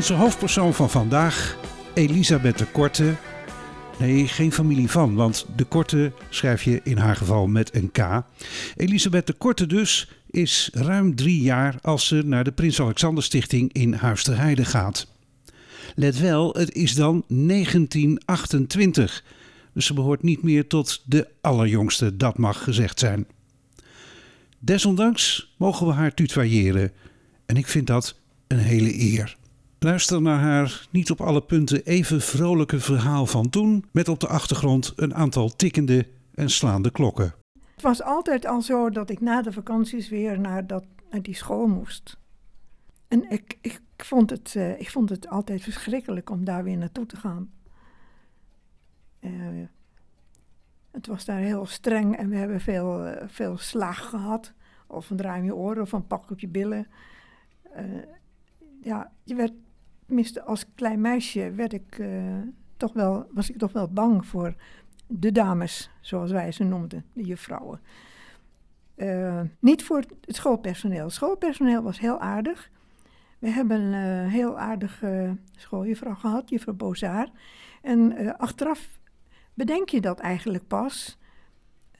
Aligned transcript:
Onze 0.00 0.14
hoofdpersoon 0.14 0.74
van 0.74 0.90
vandaag, 0.90 1.56
Elisabeth 1.94 2.58
de 2.58 2.66
Korte. 2.66 3.14
Nee, 3.98 4.28
geen 4.28 4.52
familie 4.52 4.90
van, 4.90 5.14
want 5.14 5.46
de 5.56 5.64
Korte 5.64 6.12
schrijf 6.28 6.62
je 6.62 6.80
in 6.84 6.96
haar 6.96 7.16
geval 7.16 7.46
met 7.46 7.74
een 7.74 7.90
K. 7.90 8.22
Elisabeth 8.76 9.26
de 9.26 9.32
Korte 9.32 9.66
dus 9.66 10.10
is 10.30 10.70
ruim 10.72 11.14
drie 11.14 11.42
jaar 11.42 11.78
als 11.82 12.06
ze 12.06 12.22
naar 12.24 12.44
de 12.44 12.52
Prins 12.52 12.80
Alexander 12.80 13.24
Stichting 13.24 13.72
in 13.72 13.92
Huisterheide 13.92 14.64
gaat. 14.64 15.06
Let 15.94 16.18
wel, 16.18 16.54
het 16.54 16.74
is 16.74 16.94
dan 16.94 17.24
1928. 17.28 19.24
Dus 19.74 19.86
ze 19.86 19.94
behoort 19.94 20.22
niet 20.22 20.42
meer 20.42 20.66
tot 20.66 21.02
de 21.04 21.28
allerjongste, 21.40 22.16
dat 22.16 22.38
mag 22.38 22.64
gezegd 22.64 22.98
zijn. 22.98 23.26
Desondanks 24.58 25.54
mogen 25.56 25.86
we 25.86 25.92
haar 25.92 26.14
tutoyeren. 26.14 26.92
En 27.46 27.56
ik 27.56 27.66
vind 27.66 27.86
dat 27.86 28.18
een 28.46 28.58
hele 28.58 29.00
eer. 29.00 29.38
Luister 29.82 30.22
naar 30.22 30.38
haar 30.38 30.86
niet 30.90 31.10
op 31.10 31.20
alle 31.20 31.42
punten 31.42 31.84
even 31.84 32.20
vrolijke 32.20 32.80
verhaal 32.80 33.26
van 33.26 33.50
toen, 33.50 33.84
met 33.92 34.08
op 34.08 34.20
de 34.20 34.26
achtergrond 34.26 34.92
een 34.96 35.14
aantal 35.14 35.48
tikkende 35.48 36.06
en 36.34 36.50
slaande 36.50 36.90
klokken. 36.90 37.34
Het 37.74 37.82
was 37.82 38.02
altijd 38.02 38.46
al 38.46 38.62
zo 38.62 38.90
dat 38.90 39.10
ik 39.10 39.20
na 39.20 39.42
de 39.42 39.52
vakanties 39.52 40.08
weer 40.08 40.40
naar, 40.40 40.66
dat, 40.66 40.84
naar 41.10 41.22
die 41.22 41.34
school 41.34 41.66
moest. 41.66 42.16
En 43.08 43.30
ik, 43.30 43.58
ik, 43.60 43.80
vond 43.96 44.30
het, 44.30 44.54
uh, 44.56 44.80
ik 44.80 44.90
vond 44.90 45.08
het 45.08 45.28
altijd 45.28 45.62
verschrikkelijk 45.62 46.30
om 46.30 46.44
daar 46.44 46.64
weer 46.64 46.76
naartoe 46.76 47.06
te 47.06 47.16
gaan. 47.16 47.50
Uh, 49.20 49.30
het 50.90 51.06
was 51.06 51.24
daar 51.24 51.38
heel 51.38 51.66
streng 51.66 52.16
en 52.16 52.28
we 52.28 52.36
hebben 52.36 52.60
veel, 52.60 53.06
uh, 53.06 53.12
veel 53.26 53.56
slag 53.58 54.08
gehad. 54.08 54.52
Of 54.86 55.10
een 55.10 55.16
draai 55.16 55.38
in 55.38 55.44
je 55.44 55.54
oren 55.54 55.82
of 55.82 55.92
een 55.92 56.06
pak 56.06 56.30
op 56.30 56.40
je 56.40 56.48
billen. 56.48 56.86
ja, 58.82 59.12
je 59.24 59.34
werd 59.34 59.52
tenminste 60.10 60.42
als 60.42 60.74
klein 60.74 61.00
meisje 61.00 61.52
werd 61.52 61.72
ik, 61.72 61.98
uh, 61.98 62.38
toch 62.76 62.92
wel, 62.92 63.26
was 63.32 63.50
ik 63.50 63.58
toch 63.58 63.72
wel 63.72 63.88
bang 63.88 64.26
voor 64.26 64.54
de 65.06 65.32
dames, 65.32 65.90
zoals 66.00 66.30
wij 66.30 66.52
ze 66.52 66.64
noemden, 66.64 67.04
de 67.12 67.22
juffrouwen. 67.22 67.80
Uh, 68.96 69.40
niet 69.58 69.84
voor 69.84 69.96
het 69.96 70.36
schoolpersoneel. 70.36 71.04
Het 71.04 71.12
schoolpersoneel 71.12 71.82
was 71.82 72.00
heel 72.00 72.20
aardig. 72.20 72.70
We 73.38 73.48
hebben 73.48 73.80
een 73.80 74.24
uh, 74.24 74.32
heel 74.32 74.58
aardige 74.58 75.36
schooljuffrouw 75.56 76.14
gehad, 76.14 76.50
juffrouw 76.50 76.74
Bozaar. 76.74 77.28
En 77.82 78.36
achteraf 78.38 78.98
bedenk 79.54 79.88
je 79.88 80.00
dat 80.00 80.20
eigenlijk 80.20 80.66
pas. 80.66 81.18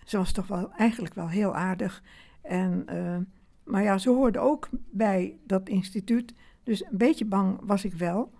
Ze 0.05 0.17
was 0.17 0.33
toch 0.33 0.47
wel 0.47 0.73
eigenlijk 0.73 1.15
wel 1.15 1.29
heel 1.29 1.55
aardig. 1.55 2.03
En, 2.43 2.85
maar 3.65 3.83
ja, 3.83 3.99
ze 3.99 4.11
hoorde 4.11 4.39
ook 4.39 4.69
bij 4.91 5.39
dat 5.47 5.69
instituut 5.69 6.35
dus 6.71 6.85
een 6.85 6.99
beetje 6.99 7.25
bang 7.25 7.59
was 7.63 7.85
ik 7.85 7.93
wel. 7.95 8.33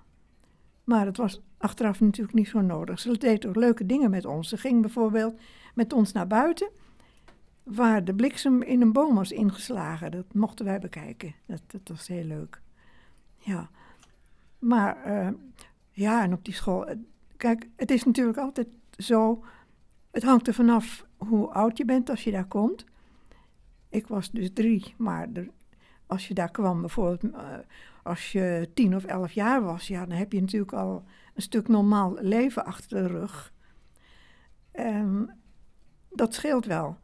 Maar 0.85 1.07
het 1.07 1.17
was 1.17 1.41
achteraf 1.57 2.01
natuurlijk 2.01 2.37
niet 2.37 2.49
zo 2.49 2.61
nodig. 2.61 3.01
Ze 3.01 3.19
deed 3.19 3.47
ook 3.47 3.57
leuke 3.57 3.87
dingen 3.87 4.11
met 4.11 4.25
ons. 4.25 4.49
Ze 4.49 4.57
ging 4.57 4.81
bijvoorbeeld 4.81 5.41
met 5.75 5.93
ons 5.93 6.13
naar 6.13 6.27
buiten, 6.27 6.71
waar 7.63 8.05
de 8.05 8.15
bliksem 8.15 8.63
in 8.63 8.81
een 8.81 8.93
boom 8.93 9.15
was 9.15 9.33
ingeslagen. 9.33 10.11
Dat 10.11 10.35
mochten 10.35 10.65
wij 10.65 10.79
bekijken. 10.79 11.35
Dat, 11.47 11.61
was 11.85 12.07
heel 12.07 12.25
leuk. 12.25 12.61
Ja. 13.37 13.71
Maar 14.59 15.07
uh, 15.07 15.29
ja, 15.91 16.23
en 16.23 16.33
op 16.33 16.45
die 16.45 16.55
school. 16.55 16.87
Eh, 16.87 16.97
kijk, 17.37 17.69
het 17.77 17.91
is 17.91 18.05
natuurlijk 18.05 18.39
altijd 18.39 18.69
zo. 18.91 19.45
Het 20.11 20.23
hangt 20.23 20.47
er 20.47 20.55
vanaf 20.55 21.07
hoe 21.17 21.49
oud 21.49 21.77
je 21.77 21.85
bent 21.85 22.11
als 22.11 22.25
je 22.25 22.31
daar 22.31 22.49
komt. 22.49 22.85
Ik 23.89 24.07
was 24.07 24.31
dus 24.31 24.51
drie, 24.53 24.95
maar 24.99 25.29
er, 25.33 25.49
als 26.07 26.29
je 26.29 26.35
daar 26.35 26.51
kwam, 26.51 26.81
bijvoorbeeld 26.81 27.25
uh, 27.25 27.59
als 28.03 28.33
je 28.33 28.71
tien 28.75 28.97
of 28.97 29.05
elf 29.05 29.33
jaar 29.33 29.63
was, 29.63 29.87
ja, 29.87 30.07
dan 30.07 30.17
heb 30.17 30.33
je 30.33 30.41
natuurlijk 30.41 30.73
al 30.73 31.05
een 31.35 31.43
stuk 31.43 31.69
normaal 31.69 32.17
leven 32.21 32.65
achter 32.65 33.03
de 33.03 33.07
rug. 33.07 33.53
En 34.73 35.37
dat 36.11 36.35
scheelt 36.35 36.67
wel. 36.67 36.97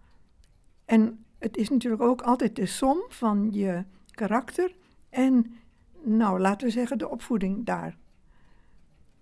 En 0.85 1.25
het 1.39 1.57
is 1.57 1.69
natuurlijk 1.69 2.03
ook 2.03 2.23
altijd 2.23 2.57
de 2.57 2.67
som 2.67 2.99
van 3.09 3.49
je 3.53 3.85
karakter 4.11 4.75
en, 5.11 5.55
nou, 6.03 6.41
laten 6.41 6.67
we 6.67 6.73
zeggen, 6.73 6.99
de 6.99 7.09
opvoeding 7.09 7.65
daar. 7.65 7.97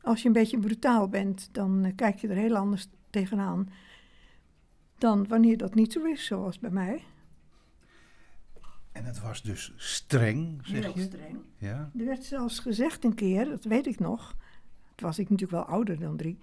Als 0.03 0.21
je 0.21 0.27
een 0.27 0.33
beetje 0.33 0.59
brutaal 0.59 1.09
bent, 1.09 1.49
dan 1.53 1.93
kijk 1.97 2.19
je 2.19 2.29
er 2.29 2.37
heel 2.37 2.57
anders 2.57 2.87
tegenaan 3.11 3.69
dan 4.99 5.29
wanneer 5.29 5.57
dat 5.57 5.75
niet 5.75 5.93
zo 5.93 6.05
is, 6.05 6.25
zoals 6.25 6.59
bij 6.59 6.71
mij. 6.71 7.05
En 8.95 9.05
het 9.05 9.21
was 9.21 9.43
dus 9.43 9.73
streng, 9.77 10.61
zeg 10.63 10.85
Heel 10.85 10.93
je? 10.95 11.03
streng. 11.03 11.39
Ja. 11.57 11.91
Er 11.99 12.05
werd 12.05 12.25
zelfs 12.25 12.59
gezegd 12.59 13.05
een 13.05 13.15
keer, 13.15 13.45
dat 13.45 13.65
weet 13.65 13.87
ik 13.87 13.99
nog. 13.99 14.37
Toen 14.95 15.07
was 15.07 15.19
ik 15.19 15.31
natuurlijk 15.31 15.67
wel 15.67 15.75
ouder 15.77 15.99
dan 15.99 16.17
drie. 16.17 16.39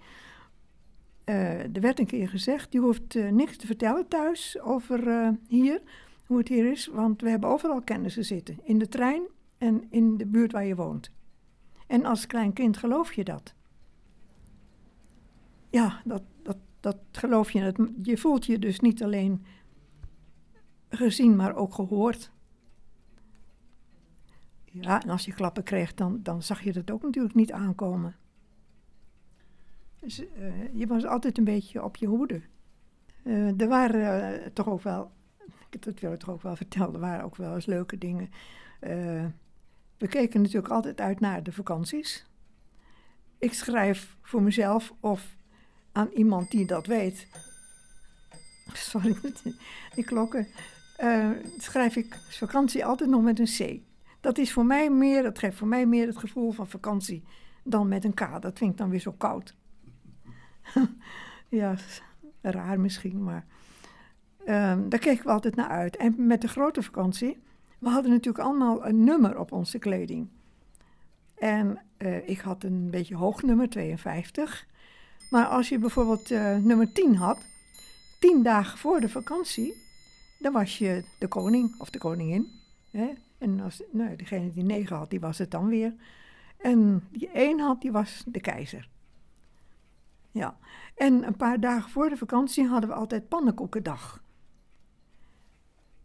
Uh, 1.24 1.76
er 1.76 1.80
werd 1.80 1.98
een 1.98 2.06
keer 2.06 2.28
gezegd, 2.28 2.72
je 2.72 2.78
hoeft 2.78 3.14
uh, 3.14 3.30
niks 3.30 3.56
te 3.56 3.66
vertellen 3.66 4.08
thuis 4.08 4.60
over 4.60 5.06
uh, 5.06 5.28
hier, 5.48 5.82
hoe 6.26 6.38
het 6.38 6.48
hier 6.48 6.70
is. 6.70 6.86
Want 6.86 7.20
we 7.20 7.30
hebben 7.30 7.48
overal 7.48 7.82
kennissen 7.82 8.24
zitten. 8.24 8.58
In 8.62 8.78
de 8.78 8.88
trein 8.88 9.22
en 9.58 9.86
in 9.90 10.16
de 10.16 10.26
buurt 10.26 10.52
waar 10.52 10.64
je 10.64 10.74
woont. 10.74 11.10
En 11.86 12.04
als 12.04 12.26
klein 12.26 12.52
kind 12.52 12.76
geloof 12.76 13.12
je 13.12 13.24
dat. 13.24 13.54
Ja, 15.70 16.02
dat, 16.04 16.22
dat, 16.42 16.58
dat 16.80 16.98
geloof 17.12 17.50
je. 17.50 17.92
je 18.02 18.16
voelt 18.16 18.46
je 18.46 18.58
dus 18.58 18.80
niet 18.80 19.02
alleen 19.02 19.44
gezien, 20.88 21.36
maar 21.36 21.54
ook 21.54 21.74
gehoord. 21.74 22.30
Ja, 24.72 25.02
en 25.02 25.10
als 25.10 25.24
je 25.24 25.32
klappen 25.32 25.62
kreeg, 25.62 25.94
dan, 25.94 26.20
dan 26.22 26.42
zag 26.42 26.62
je 26.62 26.72
dat 26.72 26.90
ook 26.90 27.02
natuurlijk 27.02 27.34
niet 27.34 27.52
aankomen. 27.52 28.16
Dus 30.00 30.20
uh, 30.20 30.74
je 30.74 30.86
was 30.86 31.04
altijd 31.04 31.38
een 31.38 31.44
beetje 31.44 31.84
op 31.84 31.96
je 31.96 32.06
hoede. 32.06 32.42
Uh, 33.24 33.60
er 33.60 33.68
waren 33.68 34.40
uh, 34.40 34.46
toch 34.46 34.68
ook 34.68 34.82
wel, 34.82 35.10
dat 35.70 36.00
wil 36.00 36.12
ik 36.12 36.18
toch 36.18 36.30
ook 36.30 36.42
wel 36.42 36.56
vertellen, 36.56 36.94
er 36.94 37.00
waren 37.00 37.24
ook 37.24 37.36
wel 37.36 37.54
eens 37.54 37.66
leuke 37.66 37.98
dingen. 37.98 38.30
we 39.98 40.08
keken 40.08 40.40
natuurlijk 40.42 40.72
altijd 40.72 41.00
uit 41.00 41.20
naar 41.20 41.42
de 41.42 41.52
vakanties. 41.52 42.26
Ik 43.38 43.52
schrijf 43.52 44.16
voor 44.22 44.42
mezelf 44.42 44.92
of 45.00 45.36
aan 45.92 46.08
iemand 46.08 46.50
die 46.50 46.66
dat 46.66 46.86
weet. 46.86 47.28
Sorry, 48.72 49.16
die 49.94 50.04
klokken. 50.04 50.46
schrijf 51.58 51.96
ik 51.96 52.14
vakantie 52.14 52.84
altijd 52.84 53.10
nog 53.10 53.22
met 53.22 53.38
een 53.38 53.80
C. 53.80 53.90
Dat 54.22 54.38
is 54.38 54.52
voor 54.52 54.64
mij 54.64 54.90
meer, 54.90 55.22
dat 55.22 55.38
geeft 55.38 55.56
voor 55.56 55.68
mij 55.68 55.86
meer 55.86 56.06
het 56.06 56.16
gevoel 56.16 56.50
van 56.50 56.68
vakantie 56.68 57.24
dan 57.64 57.88
met 57.88 58.04
een 58.04 58.14
K. 58.14 58.42
Dat 58.42 58.58
vind 58.58 58.70
ik 58.70 58.76
dan 58.76 58.90
weer 58.90 59.00
zo 59.00 59.12
koud. 59.12 59.54
ja, 61.48 61.74
raar 62.40 62.80
misschien, 62.80 63.22
maar 63.22 63.46
um, 64.40 64.88
daar 64.88 64.98
keken 64.98 65.24
we 65.24 65.30
altijd 65.30 65.56
naar 65.56 65.68
uit. 65.68 65.96
En 65.96 66.26
met 66.26 66.40
de 66.40 66.48
grote 66.48 66.82
vakantie, 66.82 67.42
we 67.78 67.88
hadden 67.88 68.10
natuurlijk 68.10 68.44
allemaal 68.44 68.86
een 68.86 69.04
nummer 69.04 69.38
op 69.38 69.52
onze 69.52 69.78
kleding. 69.78 70.28
En 71.34 71.78
uh, 71.98 72.28
ik 72.28 72.40
had 72.40 72.64
een 72.64 72.90
beetje 72.90 73.16
hoog 73.16 73.42
nummer, 73.42 73.68
52. 73.68 74.66
Maar 75.30 75.46
als 75.46 75.68
je 75.68 75.78
bijvoorbeeld 75.78 76.30
uh, 76.30 76.56
nummer 76.56 76.92
10 76.92 77.16
had, 77.16 77.38
tien 78.20 78.42
dagen 78.42 78.78
voor 78.78 79.00
de 79.00 79.08
vakantie, 79.08 79.74
dan 80.38 80.52
was 80.52 80.78
je 80.78 81.04
de 81.18 81.28
koning 81.28 81.74
of 81.80 81.90
de 81.90 81.98
koningin. 81.98 82.48
Hè? 82.90 83.12
En 83.42 83.60
als, 83.60 83.82
nou, 83.90 84.16
degene 84.16 84.50
die 84.50 84.64
negen 84.64 84.96
had, 84.96 85.10
die 85.10 85.20
was 85.20 85.38
het 85.38 85.50
dan 85.50 85.68
weer. 85.68 85.94
En 86.56 87.08
die 87.10 87.28
één 87.28 87.60
had, 87.60 87.80
die 87.80 87.92
was 87.92 88.24
de 88.26 88.40
keizer. 88.40 88.88
Ja. 90.30 90.56
En 90.96 91.26
een 91.26 91.36
paar 91.36 91.60
dagen 91.60 91.90
voor 91.90 92.08
de 92.08 92.16
vakantie 92.16 92.66
hadden 92.66 92.90
we 92.90 92.96
altijd 92.96 93.28
pannenkoekendag. 93.28 94.22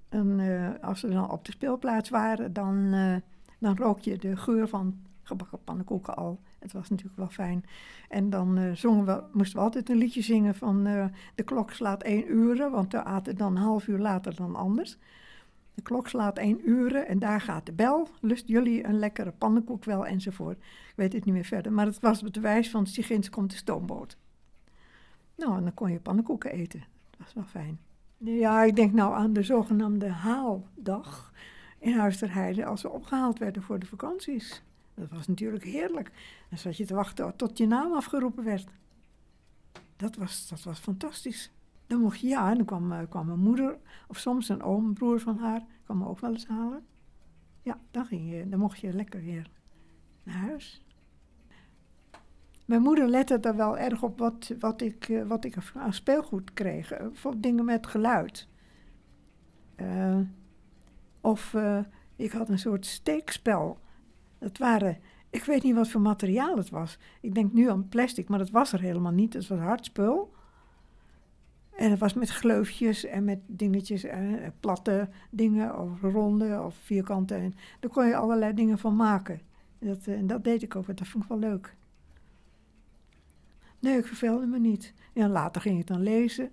En 0.09 0.39
uh, 0.39 0.69
als 0.81 1.01
we 1.01 1.09
dan 1.09 1.31
op 1.31 1.45
de 1.45 1.51
speelplaats 1.51 2.09
waren, 2.09 2.53
dan, 2.53 2.75
uh, 2.75 3.15
dan 3.59 3.77
rook 3.77 3.99
je 3.99 4.17
de 4.17 4.37
geur 4.37 4.67
van 4.67 5.01
gebakken 5.23 5.63
pannenkoeken 5.63 6.15
al. 6.15 6.39
Het 6.59 6.71
was 6.71 6.89
natuurlijk 6.89 7.17
wel 7.17 7.29
fijn. 7.29 7.65
En 8.09 8.29
dan 8.29 8.57
uh, 8.57 8.75
zongen 8.75 9.05
we, 9.05 9.23
moesten 9.31 9.57
we 9.57 9.63
altijd 9.63 9.89
een 9.89 9.97
liedje 9.97 10.21
zingen 10.21 10.55
van 10.55 10.83
de 11.35 11.43
klok 11.43 11.71
slaat 11.71 12.03
één 12.03 12.31
uur, 12.31 12.69
want 12.69 12.91
we 12.91 13.03
aten 13.03 13.37
dan 13.37 13.55
een 13.55 13.61
half 13.61 13.87
uur 13.87 13.99
later 13.99 14.35
dan 14.35 14.55
anders. 14.55 14.97
De 15.77 15.83
klok 15.83 16.07
slaat 16.07 16.37
één 16.37 16.69
uur 16.69 16.95
en 16.95 17.19
daar 17.19 17.41
gaat 17.41 17.65
de 17.65 17.71
bel. 17.71 18.07
Lust 18.21 18.47
jullie 18.47 18.85
een 18.85 18.99
lekkere 18.99 19.31
pannenkoek 19.31 19.83
wel 19.83 20.05
enzovoort. 20.05 20.57
Ik 20.57 20.93
weet 20.95 21.13
het 21.13 21.25
niet 21.25 21.33
meer 21.33 21.45
verder. 21.45 21.71
Maar 21.71 21.85
het 21.85 21.99
was 21.99 22.21
het 22.21 22.31
bewijs 22.31 22.69
van 22.69 22.87
Sigins 22.87 23.29
komt 23.29 23.51
de 23.51 23.57
stoomboot. 23.57 24.17
Nou, 25.35 25.57
en 25.57 25.63
dan 25.63 25.73
kon 25.73 25.91
je 25.91 25.99
pannenkoeken 25.99 26.51
eten. 26.51 26.83
Dat 27.09 27.19
was 27.19 27.33
wel 27.33 27.43
fijn. 27.43 27.79
Ja, 28.17 28.63
ik 28.63 28.75
denk 28.75 28.93
nou 28.93 29.13
aan 29.15 29.33
de 29.33 29.43
zogenaamde 29.43 30.09
haaldag 30.09 31.33
in 31.79 31.97
Huisterheide 31.97 32.65
als 32.65 32.81
we 32.81 32.89
opgehaald 32.89 33.39
werden 33.39 33.63
voor 33.63 33.79
de 33.79 33.85
vakanties. 33.85 34.63
Dat 34.93 35.09
was 35.09 35.27
natuurlijk 35.27 35.63
heerlijk. 35.63 36.11
Dan 36.49 36.57
zat 36.57 36.77
je 36.77 36.85
te 36.85 36.95
wachten 36.95 37.35
tot 37.35 37.57
je 37.57 37.67
naam 37.67 37.93
afgeroepen 37.93 38.43
werd. 38.43 38.67
Dat 39.95 40.15
was, 40.15 40.47
dat 40.47 40.63
was 40.63 40.79
fantastisch. 40.79 41.51
Dan 41.87 41.99
mocht 41.99 42.19
je, 42.19 42.27
ja, 42.27 42.49
en 42.49 42.55
dan 42.55 42.65
kwam, 42.65 42.91
uh, 42.91 42.99
kwam 43.09 43.25
mijn 43.25 43.39
moeder, 43.39 43.77
of 44.07 44.17
soms 44.17 44.49
een 44.49 44.61
oom, 44.63 44.93
broer 44.93 45.19
van 45.19 45.37
haar, 45.37 45.65
kwam 45.83 45.97
me 45.97 46.07
ook 46.07 46.19
wel 46.19 46.31
eens 46.31 46.47
halen. 46.47 46.85
Ja, 47.61 47.79
dan, 47.91 48.05
ging 48.05 48.29
je, 48.29 48.49
dan 48.49 48.59
mocht 48.59 48.79
je 48.79 48.93
lekker 48.93 49.23
weer 49.23 49.49
naar 50.23 50.35
huis. 50.35 50.81
Mijn 52.65 52.81
moeder 52.81 53.07
lette 53.07 53.37
er 53.37 53.55
wel 53.55 53.77
erg 53.77 54.03
op 54.03 54.19
wat, 54.19 54.53
wat, 54.59 54.81
ik, 54.81 55.07
uh, 55.07 55.27
wat 55.27 55.45
ik 55.45 55.55
aan 55.73 55.93
speelgoed 55.93 56.53
kreeg. 56.53 57.01
Uh, 57.01 57.31
dingen 57.37 57.65
met 57.65 57.87
geluid. 57.87 58.47
of 61.21 61.55
ik 62.15 62.31
had 62.31 62.49
een 62.49 62.59
soort 62.59 62.85
steekspel. 62.85 63.79
Dat 64.39 64.57
waren, 64.57 64.97
ik 65.29 65.43
weet 65.43 65.63
niet 65.63 65.75
wat 65.75 65.89
voor 65.89 66.01
materiaal 66.01 66.57
het 66.57 66.69
was. 66.69 66.97
Ik 67.21 67.35
denk 67.35 67.53
nu 67.53 67.69
aan 67.69 67.87
plastic, 67.87 68.29
maar 68.29 68.39
dat 68.39 68.49
was 68.49 68.73
er 68.73 68.79
helemaal 68.79 69.11
niet. 69.11 69.33
Het 69.33 69.47
was 69.47 69.59
hard 69.59 69.85
spul. 69.85 70.35
En 71.77 71.89
het 71.89 71.99
was 71.99 72.13
met 72.13 72.29
gleufjes 72.29 73.05
en 73.05 73.23
met 73.23 73.39
dingetjes, 73.45 74.03
eh, 74.03 74.47
platte 74.59 75.09
dingen 75.29 75.79
of 75.79 76.01
ronde 76.01 76.61
of 76.61 76.75
vierkante. 76.75 77.35
En 77.35 77.55
daar 77.79 77.91
kon 77.91 78.07
je 78.07 78.15
allerlei 78.15 78.53
dingen 78.53 78.77
van 78.77 78.95
maken. 78.95 79.41
Dat, 79.79 80.07
en 80.07 80.27
dat 80.27 80.43
deed 80.43 80.63
ik 80.63 80.75
ook, 80.75 80.97
dat 80.97 81.07
vond 81.07 81.23
ik 81.23 81.29
wel 81.29 81.39
leuk. 81.39 81.75
Nee, 83.79 83.97
ik 83.97 84.05
verveelde 84.05 84.45
me 84.45 84.59
niet. 84.59 84.93
En 85.13 85.29
later 85.29 85.61
ging 85.61 85.79
ik 85.79 85.87
dan 85.87 86.01
lezen. 86.01 86.51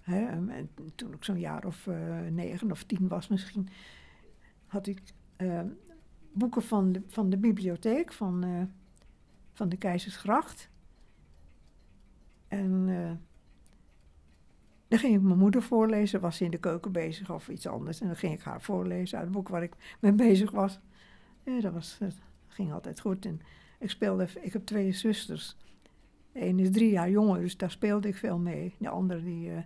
Hè, 0.00 0.26
en 0.26 0.70
toen 0.94 1.12
ik 1.12 1.24
zo'n 1.24 1.38
jaar 1.38 1.64
of 1.64 1.86
uh, 1.86 2.20
negen 2.30 2.70
of 2.70 2.82
tien 2.82 3.08
was 3.08 3.28
misschien, 3.28 3.68
had 4.66 4.86
ik 4.86 5.00
boeken 6.32 6.62
van 6.62 6.92
de, 6.92 7.02
van 7.08 7.30
de 7.30 7.38
bibliotheek 7.38 8.12
van, 8.12 8.68
van 9.52 9.68
de 9.68 9.76
Keizersgracht. 9.76 10.70
En 12.48 12.88
dan 14.92 15.00
ging 15.00 15.14
ik 15.14 15.22
mijn 15.22 15.38
moeder 15.38 15.62
voorlezen, 15.62 16.20
was 16.20 16.36
ze 16.36 16.44
in 16.44 16.50
de 16.50 16.58
keuken 16.58 16.92
bezig 16.92 17.30
of 17.30 17.48
iets 17.48 17.66
anders. 17.66 18.00
En 18.00 18.06
dan 18.06 18.16
ging 18.16 18.32
ik 18.32 18.40
haar 18.40 18.62
voorlezen 18.62 19.18
uit 19.18 19.26
het 19.26 19.36
boek 19.36 19.48
waar 19.48 19.62
ik 19.62 19.72
mee 20.00 20.12
bezig 20.12 20.50
was. 20.50 20.80
Ja, 21.44 21.60
dat, 21.60 21.72
was, 21.72 21.96
dat 21.98 22.14
ging 22.48 22.72
altijd 22.72 23.00
goed. 23.00 23.26
En 23.26 23.40
ik 23.78 23.90
speelde, 23.90 24.28
ik 24.40 24.52
heb 24.52 24.66
twee 24.66 24.92
zusters. 24.92 25.56
Een 26.32 26.58
is 26.58 26.70
drie 26.70 26.90
jaar 26.90 27.10
jonger, 27.10 27.40
dus 27.40 27.56
daar 27.56 27.70
speelde 27.70 28.08
ik 28.08 28.16
veel 28.16 28.38
mee. 28.38 28.74
De 28.78 28.88
andere 28.88 29.22
die, 29.22 29.48
uh, 29.48 29.58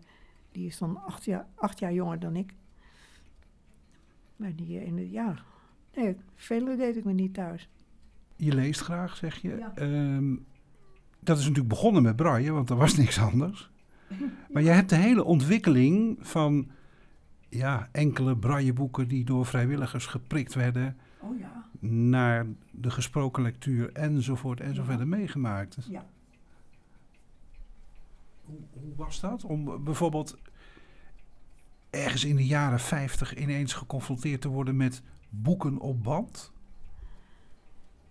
die 0.52 0.66
is 0.66 0.78
dan 0.78 1.04
acht 1.04 1.24
jaar, 1.24 1.46
acht 1.54 1.78
jaar 1.78 1.92
jonger 1.92 2.18
dan 2.18 2.36
ik. 2.36 2.54
Maar 4.36 4.54
die 4.54 4.84
in 4.84 4.98
het 4.98 5.10
ja, 5.10 5.38
nee, 5.94 6.16
veel 6.34 6.76
deed 6.76 6.96
ik 6.96 7.04
me 7.04 7.12
niet 7.12 7.34
thuis. 7.34 7.68
Je 8.36 8.54
leest 8.54 8.80
graag, 8.80 9.16
zeg 9.16 9.36
je. 9.36 9.56
Ja. 9.56 9.72
Um, 9.78 10.46
dat 11.20 11.38
is 11.38 11.42
natuurlijk 11.42 11.68
begonnen 11.68 12.02
met 12.02 12.16
braille, 12.16 12.52
want 12.52 12.70
er 12.70 12.76
was 12.76 12.96
niks 13.02 13.18
anders. 13.18 13.70
Maar 14.52 14.62
je 14.62 14.70
hebt 14.70 14.90
de 14.90 14.96
hele 14.96 15.24
ontwikkeling 15.24 16.18
van 16.20 16.70
ja, 17.48 17.88
enkele 17.92 18.36
brailleboeken 18.36 19.08
die 19.08 19.24
door 19.24 19.46
vrijwilligers 19.46 20.06
geprikt 20.06 20.54
werden. 20.54 20.96
Oh 21.20 21.38
ja. 21.38 21.64
Naar 21.80 22.46
de 22.70 22.90
gesproken 22.90 23.42
lectuur 23.42 23.92
enzovoort 23.92 24.60
enzovoort 24.60 24.98
ja. 24.98 25.04
meegemaakt. 25.04 25.76
Ja. 25.88 26.06
Hoe, 28.44 28.58
hoe 28.72 28.94
was 28.96 29.20
dat? 29.20 29.44
Om 29.44 29.84
bijvoorbeeld 29.84 30.36
ergens 31.90 32.24
in 32.24 32.36
de 32.36 32.46
jaren 32.46 32.80
50 32.80 33.36
ineens 33.36 33.72
geconfronteerd 33.72 34.40
te 34.40 34.48
worden 34.48 34.76
met 34.76 35.02
boeken 35.28 35.78
op 35.78 36.02
band? 36.02 36.52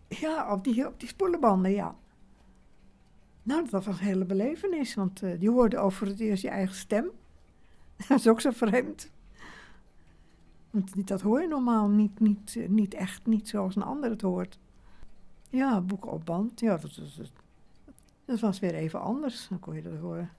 Ja, 0.07 0.51
op 0.51 0.63
die, 0.63 0.87
op 0.87 0.99
die 0.99 1.09
spoelenbanden, 1.09 1.71
ja. 1.71 1.95
Nou, 3.45 3.61
dat 3.69 3.85
was 3.85 3.99
een 3.99 4.05
hele 4.05 4.25
belevenis, 4.25 4.95
want 4.95 5.21
uh, 5.21 5.39
die 5.39 5.49
hoorde 5.49 5.77
over 5.77 6.07
het 6.07 6.19
eerst 6.19 6.41
je 6.41 6.49
eigen 6.49 6.75
stem. 6.75 7.11
dat 8.07 8.19
is 8.19 8.27
ook 8.27 8.41
zo 8.41 8.51
vreemd. 8.51 9.11
Want 10.69 11.07
dat 11.07 11.21
hoor 11.21 11.41
je 11.41 11.47
normaal 11.47 11.87
niet, 11.87 12.19
niet, 12.19 12.57
niet 12.67 12.93
echt, 12.93 13.25
niet 13.25 13.47
zoals 13.49 13.75
een 13.75 13.83
ander 13.83 14.09
het 14.09 14.21
hoort. 14.21 14.59
Ja, 15.49 15.81
boeken 15.81 16.11
op 16.11 16.25
band, 16.25 16.59
ja, 16.59 16.79
dat 18.25 18.39
was 18.39 18.59
weer 18.59 18.73
even 18.73 19.01
anders. 19.01 19.47
Dan 19.47 19.59
kon 19.59 19.75
je 19.75 19.81
dat 19.81 19.99
horen. 19.99 20.29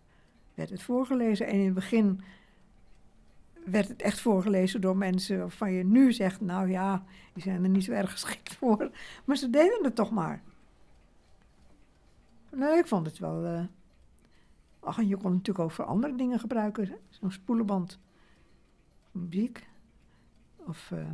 Werd 0.55 0.71
het 0.71 0.83
voorgelezen 0.83 1.47
en 1.47 1.55
in 1.55 1.65
het 1.65 1.75
begin 1.75 2.21
werd 3.65 3.89
het 3.89 4.03
echt 4.03 4.21
voorgelezen 4.21 4.81
door 4.81 4.97
mensen 4.97 5.39
waarvan 5.39 5.73
je 5.73 5.85
nu 5.85 6.13
zegt, 6.13 6.41
nou 6.41 6.71
ja, 6.71 7.05
die 7.33 7.43
zijn 7.43 7.63
er 7.63 7.71
niet 7.71 7.85
zo 7.85 7.93
erg 7.93 8.11
geschikt 8.11 8.55
voor. 8.55 8.91
Maar 9.25 9.37
ze 9.37 9.51
deden 9.51 9.85
het 9.85 9.95
toch 9.95 10.11
maar. 10.11 10.43
Nee, 12.57 12.79
ik 12.79 12.87
vond 12.87 13.07
het 13.07 13.19
wel. 13.19 13.45
Uh... 13.45 13.65
Ach, 14.81 14.99
en 14.99 15.09
je 15.09 15.17
kon 15.17 15.25
het 15.25 15.33
natuurlijk 15.33 15.65
ook 15.65 15.71
voor 15.71 15.85
andere 15.85 16.17
dingen 16.17 16.39
gebruiken. 16.39 16.89
Zo'n 17.09 17.31
spoelenband. 17.31 17.99
Muziek. 19.11 19.69
Of 20.57 20.91
uh... 20.91 21.11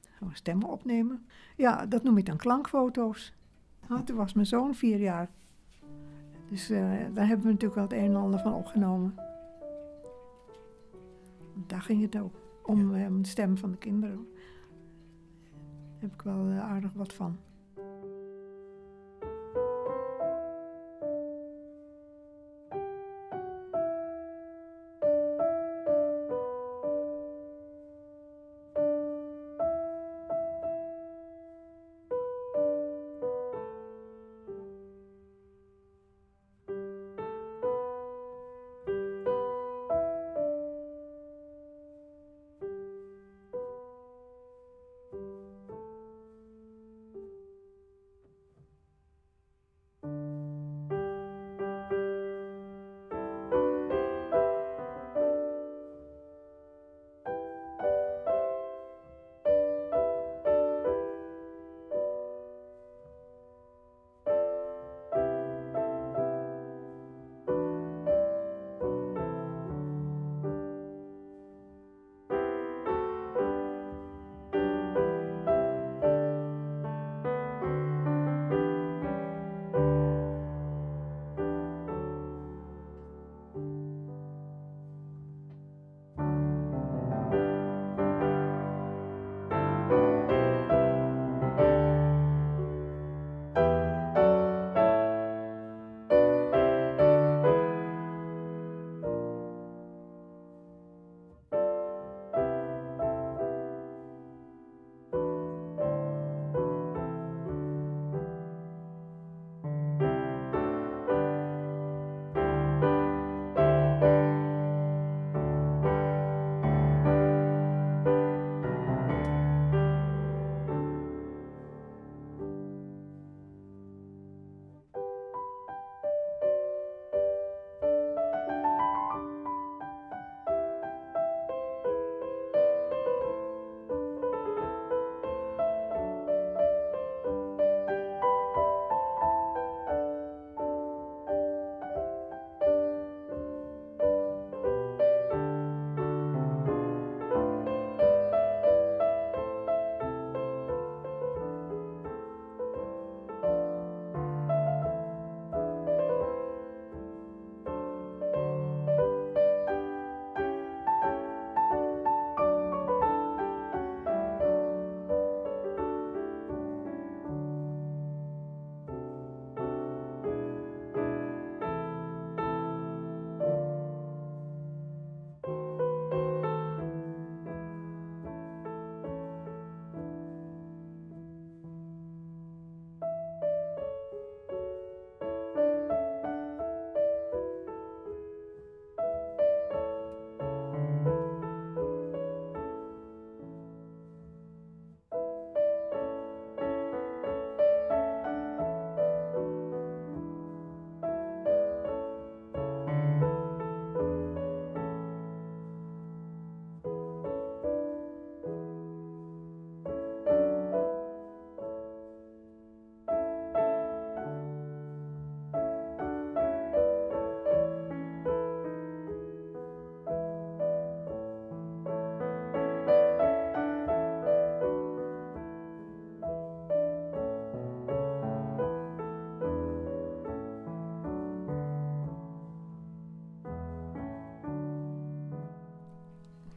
gewoon 0.00 0.34
stemmen 0.34 0.68
opnemen. 0.68 1.26
Ja, 1.56 1.86
dat 1.86 2.02
noem 2.02 2.18
ik 2.18 2.26
dan 2.26 2.36
klankfoto's. 2.36 3.32
Nou, 3.88 4.04
toen 4.04 4.16
was 4.16 4.32
mijn 4.32 4.46
zoon 4.46 4.74
vier 4.74 4.98
jaar. 4.98 5.30
Dus 6.48 6.70
uh, 6.70 6.78
daar 7.14 7.26
hebben 7.26 7.46
we 7.46 7.52
natuurlijk 7.52 7.74
wel 7.74 7.84
het 7.84 7.92
een 7.92 8.14
en 8.14 8.16
ander 8.16 8.40
van 8.40 8.54
opgenomen. 8.54 9.14
Daar 11.66 11.82
ging 11.82 12.02
het 12.02 12.18
ook 12.18 12.34
om, 12.62 12.96
ja. 12.96 13.08
de 13.08 13.28
stem 13.28 13.56
van 13.56 13.70
de 13.70 13.76
kinderen. 13.76 14.28
Daar 15.92 15.98
heb 15.98 16.12
ik 16.12 16.22
wel 16.22 16.50
aardig 16.50 16.92
wat 16.92 17.12
van. 17.12 17.38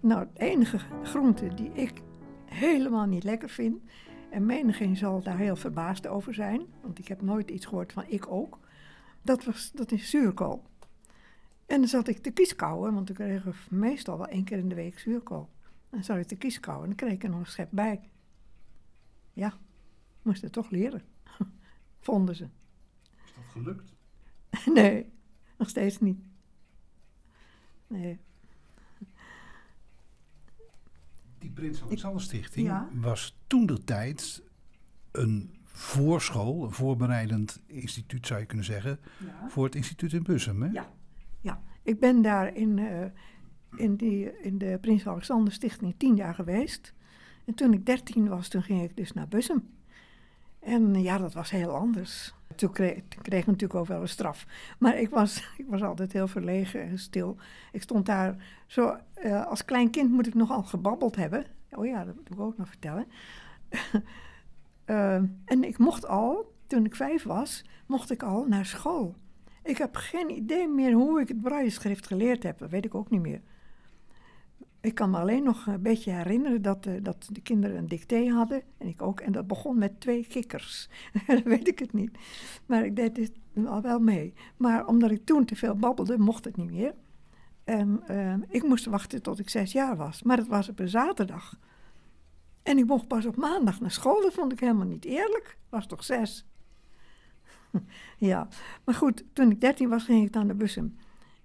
Nou, 0.06 0.20
het 0.20 0.40
enige 0.40 0.80
groente 1.04 1.54
die 1.54 1.72
ik 1.72 2.02
helemaal 2.46 3.06
niet 3.06 3.24
lekker 3.24 3.50
vind, 3.50 3.84
en 4.30 4.46
menigeen 4.46 4.98
zal 4.98 5.22
daar 5.22 5.38
heel 5.38 5.56
verbaasd 5.56 6.08
over 6.08 6.34
zijn, 6.34 6.66
want 6.82 7.00
ik 7.00 7.08
heb 7.08 7.22
nooit 7.22 7.50
iets 7.50 7.66
gehoord 7.66 7.94
van 7.94 8.06
ik 8.08 8.28
ook, 8.28 8.60
dat, 9.22 9.44
was, 9.44 9.72
dat 9.72 9.92
is 9.92 10.10
zuurkool. 10.10 10.64
En 11.66 11.80
dan 11.80 11.88
zat 11.88 12.08
ik 12.08 12.18
te 12.18 12.32
kieskouwen, 12.32 12.94
want 12.94 13.10
ik 13.10 13.16
kreeg 13.16 13.70
meestal 13.70 14.18
wel 14.18 14.28
één 14.28 14.44
keer 14.44 14.58
in 14.58 14.70
de 14.70 14.76
week 14.76 15.00
zuurkool. 15.00 15.50
Dan 15.90 16.04
zat 16.04 16.18
ik 16.18 16.28
te 16.28 16.36
kieskouwen 16.36 16.90
en 16.90 16.96
dan 16.96 17.08
kreeg 17.08 17.18
ik 17.18 17.24
er 17.24 17.30
nog 17.30 17.40
een 17.40 17.46
schep 17.46 17.70
bij. 17.72 18.10
Ja, 19.34 19.54
moest 20.22 20.42
het 20.42 20.52
toch 20.52 20.70
leren, 20.70 21.04
vonden 22.00 22.36
ze. 22.36 22.48
Is 23.26 23.34
dat 23.36 23.44
gelukt? 23.52 23.94
Nee, 24.74 25.12
nog 25.58 25.70
steeds 25.70 26.00
niet. 26.00 26.20
Nee. 27.88 28.20
Die 31.45 31.45
Prins 31.56 31.82
Alexander 31.84 32.22
Stichting 32.22 32.68
Ja. 32.68 32.90
was 32.94 33.38
toen 33.48 33.66
de 33.66 33.84
tijd 33.84 34.44
een 35.12 35.54
voorschool, 35.64 36.64
een 36.64 36.72
voorbereidend 36.72 37.62
instituut 37.66 38.28
zou 38.28 38.40
je 38.40 38.46
kunnen 38.46 38.66
zeggen, 38.66 39.00
Ja. 39.26 39.50
voor 39.50 39.66
het 39.66 39.76
instituut 39.76 40.14
in 40.14 40.24
Bussum. 40.24 40.62
Hè? 40.62 40.70
Ja, 40.72 40.90
ja. 41.42 41.62
ik 41.84 42.00
ben 42.00 42.22
daar 42.22 42.56
in, 42.56 42.80
eh, 42.80 43.06
in, 43.76 43.96
die, 43.96 44.42
in 44.42 44.58
de 44.58 44.78
Prins 44.82 45.08
Alexander 45.08 45.54
Stichting 45.54 45.94
tien 45.98 46.16
jaar 46.16 46.36
geweest. 46.36 46.94
En 47.46 47.54
toen 47.54 47.74
ik 47.74 47.86
dertien 47.86 48.28
was, 48.28 48.48
toen 48.48 48.64
ging 48.64 48.84
ik 48.84 48.98
dus 48.98 49.14
naar 49.14 49.28
Bussum. 49.28 49.68
En 50.60 51.02
ja, 51.02 51.18
dat 51.18 51.34
was 51.34 51.50
heel 51.52 51.76
anders. 51.76 52.34
Toen 52.56 52.72
kreeg, 52.72 53.02
kreeg 53.22 53.40
ik 53.40 53.48
natuurlijk 53.48 53.80
ook 53.80 53.88
wel 53.88 54.02
een 54.02 54.08
straf. 54.08 54.46
Maar 54.80 54.98
ik 55.00 55.10
was, 55.10 55.44
ik 55.58 55.66
was 55.68 55.82
altijd 55.82 56.14
heel 56.14 56.28
verlegen 56.28 56.82
en 56.82 57.00
stil. 57.00 57.38
Ik 57.72 57.82
stond 57.82 58.06
daar 58.06 58.36
zo... 58.68 58.98
eh, 59.14 59.46
als 59.46 59.66
klein 59.66 59.90
kind 59.90 60.12
moet 60.12 60.28
ik 60.28 60.34
nogal 60.34 60.64
gebabbeld 60.64 61.16
hebben. 61.16 61.46
Oh 61.72 61.86
ja, 61.86 62.06
dat 62.06 62.16
moet 62.16 62.32
ik 62.32 62.40
ook 62.40 62.58
nog 62.58 62.68
vertellen. 62.68 63.06
Eh, 64.86 65.16
en 65.46 65.64
ik 65.64 65.78
mocht 65.78 66.08
al, 66.08 66.54
toen 66.68 66.86
ik 66.86 66.96
vijf 66.96 67.24
was, 67.24 67.66
mocht 67.86 68.12
ik 68.12 68.24
al 68.24 68.46
naar 68.48 68.66
school. 68.66 69.16
Ik 69.64 69.78
heb 69.78 69.96
geen 69.96 70.30
idee 70.30 70.68
meer 70.68 70.94
hoe 70.94 71.22
ik 71.22 71.28
het 71.28 71.42
brailleschrift 71.42 72.08
geleerd 72.08 72.44
heb. 72.44 72.58
Dat 72.58 72.70
weet 72.70 72.86
ik 72.86 72.96
ook 72.96 73.10
niet 73.10 73.22
meer. 73.22 73.42
Ik 74.86 74.96
kan 74.96 75.10
me 75.10 75.18
alleen 75.18 75.44
nog 75.44 75.66
een 75.66 75.82
beetje 75.82 76.12
herinneren 76.12 76.62
dat, 76.62 76.86
eh, 76.86 76.94
dat 77.02 77.28
de 77.32 77.42
kinderen 77.42 77.78
een 77.78 77.88
dicté 77.88 78.28
hadden. 78.28 78.62
En 78.78 78.88
ik 78.88 79.02
ook. 79.02 79.20
En 79.20 79.32
dat 79.32 79.48
begon 79.48 79.78
met 79.78 80.00
twee 80.00 80.28
kikkers. 80.28 80.90
Dan 81.28 81.44
weet 81.44 81.68
ik 81.68 81.80
het 81.80 81.94
niet. 81.94 82.18
Maar 82.66 82.86
ik 82.86 82.96
deed 82.96 83.16
dit 83.16 83.32
al 83.66 83.82
wel 83.82 84.00
mee. 84.00 84.34
Maar 84.58 84.88
omdat 84.88 85.12
ik 85.12 85.26
toen 85.26 85.46
te 85.46 85.56
veel 85.56 85.76
babbelde, 85.76 86.18
mocht 86.18 86.46
het 86.46 86.58
niet 86.58 86.72
meer. 86.72 86.94
En 87.64 88.02
eh, 88.08 88.34
ik 88.50 88.64
moest 88.64 88.86
wachten 88.86 89.22
tot 89.22 89.40
ik 89.40 89.50
zes 89.50 89.72
jaar 89.72 89.98
was. 89.98 90.24
Maar 90.24 90.38
het 90.38 90.48
was 90.48 90.70
op 90.70 90.80
een 90.80 90.90
zaterdag. 90.90 91.60
En 92.64 92.78
ik 92.78 92.86
mocht 92.86 93.08
pas 93.08 93.26
op 93.26 93.36
maandag 93.36 93.80
naar 93.80 93.92
school. 93.92 94.22
Dat 94.22 94.34
vond 94.34 94.52
ik 94.52 94.60
helemaal 94.60 94.88
niet 94.88 95.06
eerlijk. 95.06 95.58
Was 95.70 95.88
toch 95.88 96.04
zes? 96.04 96.46
ja, 98.18 98.48
maar 98.84 98.96
goed, 98.96 99.24
toen 99.34 99.52
ik 99.52 99.62
dertien 99.62 99.90
was, 99.90 100.04
ging 100.04 100.26
ik 100.26 100.34
naar 100.34 100.56
Bussum. 100.56 100.98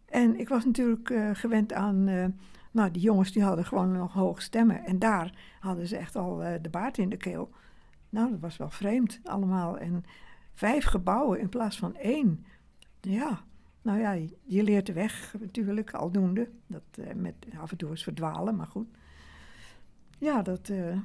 En 0.04 0.38
ik 0.38 0.48
was 0.48 0.64
natuurlijk 0.64 1.10
eh, 1.10 1.30
gewend 1.32 1.72
aan... 1.72 2.08
nou, 2.70 2.90
die 2.90 3.02
jongens 3.02 3.32
die 3.32 3.42
hadden 3.42 3.64
gewoon 3.64 3.92
nog 3.92 4.12
hoge 4.12 4.40
stemmen. 4.42 4.84
En 4.84 4.98
daar 4.98 5.34
hadden 5.60 5.86
ze 5.86 5.96
echt 5.96 6.16
al 6.16 6.42
eh, 6.42 6.62
de 6.62 6.70
baard 6.70 6.98
in 6.98 7.08
de 7.08 7.16
keel. 7.16 7.50
Nou, 8.08 8.30
dat 8.30 8.40
was 8.40 8.56
wel 8.56 8.70
vreemd 8.70 9.20
allemaal. 9.24 9.78
En 9.78 10.04
vijf 10.54 10.84
gebouwen 10.84 11.40
in 11.40 11.48
plaats 11.48 11.78
van 11.78 11.96
één. 11.96 12.44
Ja, 13.00 13.44
nou 13.82 13.98
ja, 13.98 14.12
je- 14.12 14.62
leert 14.62 14.86
de 14.86 14.92
weg 14.92 15.34
natuurlijk, 15.40 15.92
aldoende. 15.94 16.50
Dat, 16.66 16.82
eh, 16.90 17.14
met 17.14 17.34
af 17.58 17.70
en 17.70 17.76
toe 17.76 17.90
eens 17.90 18.02
verdwalen, 18.02 18.56
maar 18.56 18.66
goed. 18.66 18.88
Ja, 20.18 20.42
dat, 20.42 20.68
eh, 20.68 20.98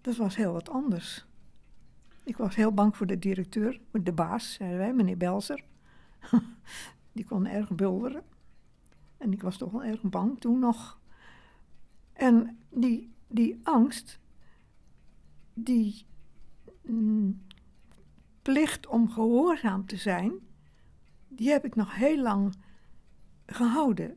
dat 0.00 0.16
was 0.16 0.36
heel 0.36 0.52
wat 0.52 0.68
anders. 0.70 1.26
Ik 2.24 2.36
was 2.36 2.54
heel 2.54 2.72
bang 2.72 2.96
voor 2.96 3.06
de 3.06 3.18
directeur, 3.18 3.80
de 3.90 4.12
baas, 4.12 4.52
zeiden 4.52 4.78
wij, 4.78 4.92
meneer 4.94 5.16
Belzer. 5.16 5.62
Die 7.12 7.24
kon 7.24 7.46
erg 7.46 7.70
bulderen. 7.74 8.22
En 9.24 9.32
ik 9.32 9.42
was 9.42 9.56
toch 9.56 9.70
wel 9.70 9.84
erg 9.84 10.02
bang 10.02 10.40
toen 10.40 10.58
nog. 10.58 11.00
En 12.12 12.58
die, 12.70 13.12
die 13.26 13.60
angst, 13.62 14.18
die 15.54 16.06
mm, 16.82 17.42
plicht 18.42 18.86
om 18.86 19.10
gehoorzaam 19.10 19.86
te 19.86 19.96
zijn, 19.96 20.32
die 21.28 21.50
heb 21.50 21.64
ik 21.64 21.74
nog 21.74 21.94
heel 21.94 22.22
lang 22.22 22.54
gehouden. 23.46 24.16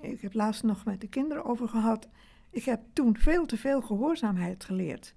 Ik 0.00 0.20
heb 0.20 0.34
laatst 0.34 0.62
nog 0.62 0.84
met 0.84 1.00
de 1.00 1.08
kinderen 1.08 1.44
over 1.44 1.68
gehad. 1.68 2.08
Ik 2.50 2.64
heb 2.64 2.80
toen 2.92 3.16
veel 3.16 3.46
te 3.46 3.56
veel 3.56 3.82
gehoorzaamheid 3.82 4.64
geleerd. 4.64 5.14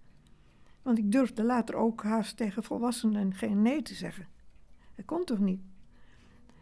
Want 0.82 0.98
ik 0.98 1.12
durfde 1.12 1.44
later 1.44 1.76
ook 1.76 2.04
haast 2.04 2.38
tegen 2.38 2.64
volwassenen 2.64 3.34
geen 3.34 3.62
nee 3.62 3.82
te 3.82 3.94
zeggen. 3.94 4.28
Dat 4.96 5.06
kon 5.06 5.26
toch 5.26 5.40
niet? 5.40 5.62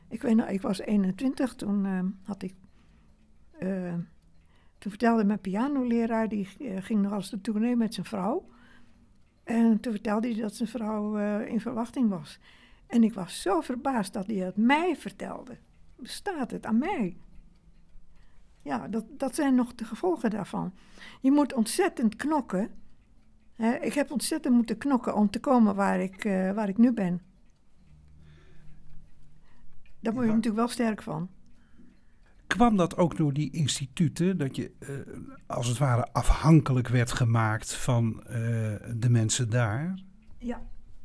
Ik 0.09 0.21
weet 0.21 0.35
nog, 0.35 0.47
ik 0.47 0.61
was 0.61 0.79
21, 0.79 1.55
toen 1.55 1.85
eh, 1.85 1.99
had 2.23 2.41
ik... 2.43 2.55
eh, 3.51 3.93
toen 4.77 4.91
vertelde 4.91 5.23
mijn 5.23 5.41
pianoleraar, 5.41 6.29
die 6.29 6.49
eh, 6.59 6.83
ging 6.83 7.01
nog 7.01 7.11
eens 7.11 7.29
de 7.29 7.41
tournee 7.41 7.75
met 7.75 7.93
zijn 7.93 8.05
vrouw. 8.05 8.49
En 9.43 9.79
toen 9.79 9.91
vertelde 9.91 10.31
hij 10.31 10.41
dat 10.41 10.55
zijn 10.55 10.69
vrouw 10.69 11.17
in 11.39 11.61
verwachting 11.61 12.09
was. 12.09 12.39
En 12.87 13.03
ik 13.03 13.13
was 13.13 13.41
zo 13.41 13.61
verbaasd 13.61 14.13
dat 14.13 14.27
hij 14.27 14.35
het 14.35 14.57
mij 14.57 14.95
vertelde. 14.95 15.57
Bestaat 15.95 16.51
het 16.51 16.65
aan 16.65 16.77
mij? 16.77 17.17
Ja, 18.61 18.87
dat, 18.87 19.05
dat 19.09 19.35
zijn 19.35 19.55
nog 19.55 19.75
de 19.75 19.85
gevolgen 19.85 20.29
daarvan. 20.29 20.73
Je 21.21 21.31
moet 21.31 21.53
ontzettend 21.53 22.15
knokken. 22.15 22.69
Ik 23.81 23.93
heb 23.93 24.11
ontzettend 24.11 24.55
moeten 24.55 24.77
knokken 24.77 25.15
om 25.15 25.29
te 25.29 25.39
komen 25.39 25.75
waar 25.75 25.99
ik, 25.99 26.23
waar 26.53 26.69
ik 26.69 26.77
nu 26.77 26.93
ben. 26.93 27.21
Daar 30.07 30.15
word 30.15 30.27
je 30.27 30.33
natuurlijk 30.33 30.63
wel 30.63 30.73
sterk 30.73 31.01
van. 31.01 31.29
Kwam 32.47 32.77
dat 32.77 32.97
ook 32.97 33.17
door 33.17 33.33
die 33.33 33.51
instituten, 33.51 34.37
dat 34.37 34.55
je 34.55 34.71
eh, 34.79 34.89
als 35.45 35.67
het 35.67 35.77
ware 35.77 36.07
afhankelijk 36.11 36.87
werd 36.87 37.11
gemaakt 37.11 37.73
van 37.73 38.23
eh, 38.23 38.35
de 38.95 39.09
mensen 39.09 39.49
daar? 39.49 39.99
Ja, 40.37 40.61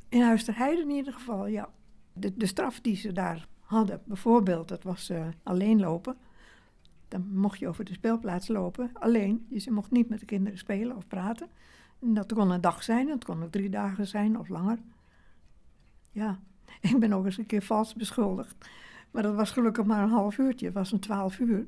in 0.09 0.23
Huis 0.23 0.45
ter 0.45 0.57
Heide 0.57 0.83
in 0.83 0.91
ieder 0.91 1.13
geval, 1.13 1.47
ja. 1.47 1.69
De, 2.13 2.37
de 2.37 2.47
straf 2.47 2.81
die 2.81 2.97
ze 2.97 3.13
daar 3.13 3.49
hadden, 3.61 4.03
bijvoorbeeld, 4.05 4.69
dat 4.69 4.83
was 4.83 5.11
eh, 5.11 5.27
alleen 5.43 5.81
lopen. 5.81 6.17
Dan 7.09 7.27
mocht 7.33 7.59
je 7.59 7.69
over 7.69 7.85
de 7.85 7.93
speelplaats 7.93 8.49
lopen, 8.49 8.91
alleen. 8.93 9.47
Dus 9.51 9.65
je 9.65 9.71
mocht 9.71 9.91
niet 9.91 10.09
met 10.09 10.21
de 10.21 10.27
kinderen 10.27 10.59
spelen 10.59 10.97
of 10.97 11.07
praten. 11.07 11.49
En 12.01 12.15
dat 12.15 12.33
kon 12.33 12.51
een 12.51 12.61
dag 12.61 12.83
zijn, 12.83 13.07
dat 13.07 13.25
kon 13.25 13.43
ook 13.43 13.53
drie 13.53 13.71
dagen 13.71 14.07
zijn 14.07 14.39
of 14.39 14.49
langer. 14.49 14.79
Ja, 16.11 16.41
ik 16.81 16.99
ben 16.99 17.13
ook 17.13 17.25
eens 17.25 17.39
een 17.39 17.47
keer 17.47 17.63
vals 17.63 17.95
beschuldigd. 17.95 18.55
Maar 19.13 19.23
dat 19.23 19.35
was 19.35 19.51
gelukkig 19.51 19.85
maar 19.85 20.03
een 20.03 20.09
half 20.09 20.39
uurtje, 20.39 20.67
het 20.67 20.75
was 20.75 20.93
een 20.93 21.01
twaalf 21.01 21.39
uur. 21.39 21.67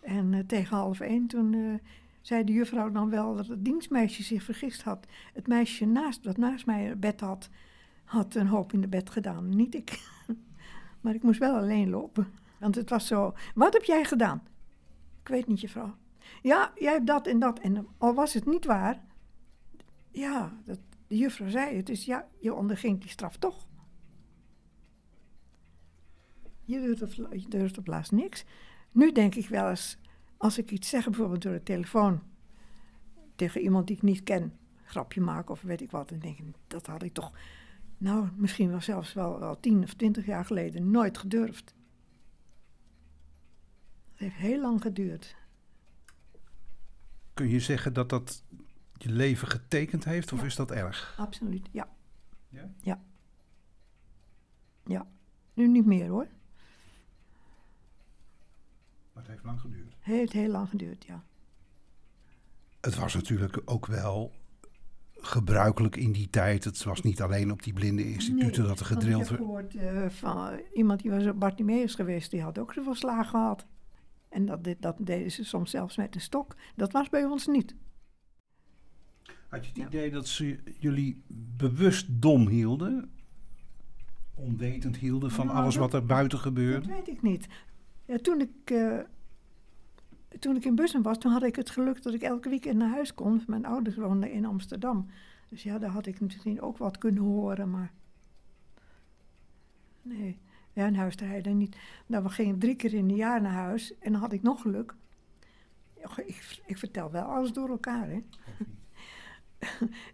En 0.00 0.34
eh, 0.34 0.40
tegen 0.46 0.76
half 0.76 1.00
één 1.00 1.26
toen 1.26 1.54
eh, 1.54 1.88
zei 2.20 2.44
de 2.44 2.52
juffrouw 2.52 2.90
dan 2.90 3.10
wel 3.10 3.36
dat 3.36 3.46
het 3.46 3.64
dienstmeisje 3.64 4.22
zich 4.22 4.42
vergist 4.42 4.82
had. 4.82 5.06
Het 5.32 5.46
meisje 5.46 5.86
naast, 5.86 6.22
dat 6.22 6.36
naast 6.36 6.66
mij 6.66 6.98
bed 6.98 7.20
had, 7.20 7.48
had 8.04 8.34
een 8.34 8.46
hoop 8.46 8.72
in 8.72 8.80
de 8.80 8.88
bed 8.88 9.10
gedaan, 9.10 9.56
niet 9.56 9.74
ik. 9.74 10.00
maar 11.00 11.14
ik 11.14 11.22
moest 11.22 11.38
wel 11.38 11.56
alleen 11.56 11.90
lopen. 11.90 12.26
Want 12.58 12.74
het 12.74 12.90
was 12.90 13.06
zo, 13.06 13.34
wat 13.54 13.72
heb 13.72 13.84
jij 13.84 14.04
gedaan? 14.04 14.42
Ik 15.20 15.28
weet 15.28 15.46
niet, 15.46 15.60
juffrouw. 15.60 15.94
Ja, 16.42 16.72
jij 16.74 16.92
hebt 16.92 17.06
dat 17.06 17.26
en 17.26 17.38
dat. 17.38 17.58
En 17.58 17.86
al 17.98 18.14
was 18.14 18.32
het 18.32 18.46
niet 18.46 18.64
waar, 18.64 19.04
ja, 20.10 20.52
dat, 20.64 20.78
de 21.06 21.16
juffrouw 21.16 21.48
zei 21.48 21.76
het, 21.76 21.86
dus 21.86 22.04
ja, 22.04 22.28
je 22.40 22.54
onderging 22.54 23.00
die 23.00 23.10
straf 23.10 23.36
toch. 23.36 23.66
Je 26.64 26.80
durft 26.80 27.02
op, 27.02 27.32
je 27.32 27.48
durft 27.48 27.78
op 27.78 27.86
laatst 27.86 28.12
niks. 28.12 28.44
Nu 28.92 29.12
denk 29.12 29.34
ik 29.34 29.48
wel 29.48 29.68
eens, 29.68 29.98
als 30.36 30.58
ik 30.58 30.70
iets 30.70 30.88
zeg, 30.88 31.04
bijvoorbeeld 31.04 31.42
door 31.42 31.52
de 31.52 31.62
telefoon, 31.62 32.22
tegen 33.36 33.60
iemand 33.60 33.86
die 33.86 33.96
ik 33.96 34.02
niet 34.02 34.22
ken, 34.22 34.58
grapje 34.84 35.20
maken 35.20 35.50
of 35.50 35.62
weet 35.62 35.80
ik 35.80 35.90
wat, 35.90 36.08
dan 36.08 36.18
denk 36.18 36.38
ik, 36.38 36.44
dat 36.66 36.86
had 36.86 37.02
ik 37.02 37.12
toch, 37.12 37.32
nou, 37.98 38.28
misschien 38.36 38.70
wel 38.70 38.80
zelfs 38.80 39.12
wel, 39.12 39.60
tien 39.60 39.82
of 39.82 39.94
twintig 39.94 40.26
jaar 40.26 40.44
geleden 40.44 40.90
nooit 40.90 41.18
gedurfd. 41.18 41.74
Het 44.10 44.18
heeft 44.18 44.34
heel 44.34 44.60
lang 44.60 44.82
geduurd. 44.82 45.36
Kun 47.34 47.48
je 47.48 47.60
zeggen 47.60 47.92
dat 47.92 48.08
dat 48.08 48.44
je 48.92 49.10
leven 49.10 49.48
getekend 49.48 50.04
heeft 50.04 50.32
of 50.32 50.40
Ja. 50.40 50.44
is 50.46 50.56
dat 50.56 50.70
erg? 50.70 51.14
Absoluut, 51.18 51.68
ja. 51.72 51.88
Ja? 52.48 52.70
Ja. 52.80 53.02
Ja. 54.84 55.06
Nu 55.54 55.68
niet 55.68 55.86
meer 55.86 56.08
hoor. 56.08 56.28
Maar 59.14 59.22
het 59.22 59.32
heeft 59.32 59.44
lang 59.44 59.60
geduurd. 59.60 59.94
Het 59.98 60.14
heeft 60.14 60.32
heel 60.32 60.50
lang 60.50 60.68
geduurd, 60.68 61.04
ja. 61.04 61.22
Het 62.80 62.94
was 62.94 63.14
natuurlijk 63.14 63.60
ook 63.64 63.86
wel 63.86 64.32
gebruikelijk 65.12 65.96
in 65.96 66.12
die 66.12 66.30
tijd. 66.30 66.64
Het 66.64 66.82
was 66.84 67.02
niet 67.02 67.22
alleen 67.22 67.50
op 67.52 67.62
die 67.62 67.72
blinde 67.72 68.12
instituten 68.12 68.60
Nee, 68.60 68.68
dat 68.70 68.80
er 68.80 68.86
gedrild 68.86 69.22
Ik 69.22 69.28
heb 69.28 69.38
werd. 69.38 69.40
gehoord 69.50 69.74
eh, 69.74 70.08
van 70.10 70.60
iemand 70.74 71.02
die 71.02 71.10
was 71.10 71.26
op 71.26 71.38
Bartimeus 71.38 71.94
geweest, 71.94 72.30
die 72.30 72.42
had 72.42 72.58
ook 72.58 72.72
zoveel 72.72 72.94
slagen 72.94 73.30
gehad. 73.30 73.66
En 74.28 74.46
dat, 74.46 74.64
dit- 74.64 74.82
dat 74.82 74.96
deden 75.00 75.30
ze 75.30 75.44
soms 75.44 75.70
zelfs 75.70 75.96
met 75.96 76.14
een 76.14 76.20
stok. 76.20 76.56
Dat 76.76 76.92
was 76.92 77.08
bij 77.08 77.24
ons 77.24 77.46
niet. 77.46 77.74
Had 79.48 79.62
je 79.64 79.68
het 79.68 79.76
Ja. 79.80 79.86
idee 79.86 80.10
dat 80.10 80.28
ze 80.28 80.58
jullie 80.78 81.22
bewust 81.56 82.06
dom 82.10 82.48
hielden? 82.48 83.10
Onwetend 84.34 84.96
hielden 84.96 85.30
van 85.30 85.46
Nou, 85.46 85.58
alles 85.58 85.74
dat- 85.74 85.82
wat 85.92 86.00
er 86.00 86.06
buiten 86.06 86.38
Dat 86.38 86.46
gebeurde? 86.46 86.88
weet 86.88 87.08
ik 87.08 87.22
niet. 87.22 87.46
Ja, 88.04 88.18
toen, 88.18 88.40
ik, 88.40 88.70
eh, 88.70 88.98
toen 90.38 90.56
ik 90.56 90.64
in 90.64 90.74
Bussum 90.74 91.02
was, 91.02 91.18
toen 91.18 91.32
had 91.32 91.42
ik 91.42 91.56
het 91.56 91.70
geluk 91.70 92.02
dat 92.02 92.14
ik 92.14 92.22
elke 92.22 92.48
weekend 92.48 92.76
naar 92.76 92.88
huis 92.88 93.14
kon. 93.14 93.42
Mijn 93.46 93.64
ouders 93.64 93.96
woonden 93.96 94.30
in 94.30 94.44
Amsterdam. 94.44 95.06
Dus 95.48 95.62
ja, 95.62 95.78
daar 95.78 95.90
had 95.90 96.06
ik 96.06 96.20
misschien 96.20 96.60
ook 96.60 96.78
wat 96.78 96.98
kunnen 96.98 97.22
horen, 97.22 97.70
maar... 97.70 97.92
Nee, 100.02 100.38
ja, 100.72 100.86
een 100.86 100.96
huis 100.96 101.14
rijden 101.14 101.56
niet. 101.56 101.76
Nou, 102.06 102.22
we 102.22 102.28
gingen 102.28 102.58
drie 102.58 102.76
keer 102.76 102.94
in 102.94 103.08
een 103.08 103.16
jaar 103.16 103.40
naar 103.40 103.52
huis 103.52 103.98
en 103.98 104.12
dan 104.12 104.20
had 104.20 104.32
ik 104.32 104.42
nog 104.42 104.60
geluk. 104.60 104.94
Ik, 106.16 106.62
ik 106.66 106.78
vertel 106.78 107.10
wel 107.10 107.22
alles 107.22 107.52
door 107.52 107.68
elkaar, 107.68 108.08
hè. 108.08 108.20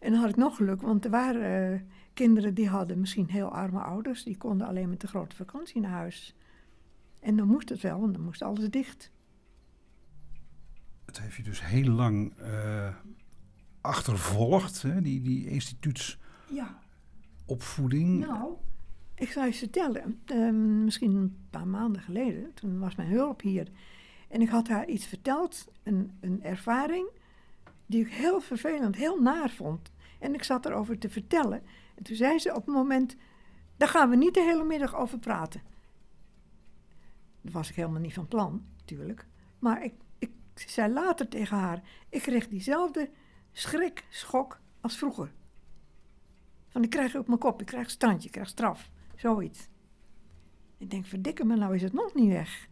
En 0.00 0.12
dan 0.12 0.20
had 0.20 0.28
ik 0.28 0.36
nog 0.36 0.56
geluk, 0.56 0.82
want 0.82 1.04
er 1.04 1.10
waren 1.10 1.72
eh, 1.72 1.80
kinderen 2.14 2.54
die 2.54 2.68
hadden 2.68 3.00
misschien 3.00 3.28
heel 3.28 3.48
arme 3.48 3.80
ouders. 3.80 4.22
Die 4.22 4.36
konden 4.36 4.66
alleen 4.66 4.88
met 4.88 5.00
de 5.00 5.06
grote 5.06 5.36
vakantie 5.36 5.80
naar 5.80 5.90
huis. 5.90 6.34
En 7.20 7.36
dan 7.36 7.46
moest 7.46 7.68
het 7.68 7.80
wel, 7.80 8.00
want 8.00 8.14
dan 8.14 8.22
moest 8.22 8.42
alles 8.42 8.70
dicht. 8.70 9.10
Het 11.04 11.20
heeft 11.20 11.36
je 11.36 11.42
dus 11.42 11.66
heel 11.66 11.90
lang 11.90 12.32
eh, 12.36 12.94
achtervolgd, 13.80 14.82
hè? 14.82 15.02
Die, 15.02 15.20
die 15.20 15.48
instituutsopvoeding. 15.48 18.20
Ja. 18.20 18.26
Nou, 18.26 18.52
ik 19.14 19.30
zou 19.30 19.46
je 19.46 19.52
vertellen. 19.52 20.20
eh, 20.24 20.50
misschien 20.84 21.14
een 21.14 21.36
paar 21.50 21.66
maanden 21.66 22.02
geleden, 22.02 22.54
toen 22.54 22.78
was 22.78 22.94
mijn 22.94 23.10
hulp 23.10 23.40
hier. 23.40 23.68
En 24.28 24.40
ik 24.40 24.48
had 24.48 24.68
haar 24.68 24.88
iets 24.88 25.06
verteld, 25.06 25.68
een, 25.82 26.10
een 26.20 26.42
ervaring, 26.42 27.08
die 27.86 28.00
ik 28.00 28.12
heel 28.12 28.40
vervelend, 28.40 28.96
heel 28.96 29.22
naar 29.22 29.50
vond. 29.50 29.92
En 30.18 30.34
ik 30.34 30.42
zat 30.42 30.66
erover 30.66 30.98
te 30.98 31.10
vertellen. 31.10 31.62
En 31.94 32.02
toen 32.02 32.16
zei 32.16 32.38
ze 32.38 32.54
op 32.54 32.66
een 32.66 32.74
moment, 32.74 33.16
daar 33.76 33.88
gaan 33.88 34.10
we 34.10 34.16
niet 34.16 34.34
de 34.34 34.42
hele 34.42 34.64
middag 34.64 34.96
over 34.96 35.18
praten. 35.18 35.62
Dat 37.40 37.52
was 37.52 37.68
ik 37.70 37.74
helemaal 37.74 38.00
niet 38.00 38.14
van 38.14 38.28
plan, 38.28 38.64
natuurlijk. 38.76 39.26
Maar 39.58 39.84
ik, 39.84 39.94
ik 40.18 40.30
zei 40.54 40.92
later 40.92 41.28
tegen 41.28 41.56
haar, 41.56 41.82
ik 42.08 42.22
kreeg 42.22 42.48
diezelfde 42.48 43.10
schrik, 43.52 44.04
schok 44.08 44.60
als 44.80 44.96
vroeger. 44.96 45.32
Van 46.68 46.82
ik 46.82 46.90
krijg 46.90 47.16
op 47.16 47.26
mijn 47.26 47.38
kop, 47.38 47.60
ik 47.60 47.66
krijg 47.66 47.90
standje, 47.90 48.26
ik 48.26 48.32
krijg 48.32 48.48
straf. 48.48 48.90
Zoiets. 49.16 49.68
Ik 50.78 50.90
denk, 50.90 51.06
verdikke 51.06 51.44
me, 51.44 51.56
nou 51.56 51.74
is 51.74 51.82
het 51.82 51.92
nog 51.92 52.14
niet 52.14 52.28
weg. 52.28 52.68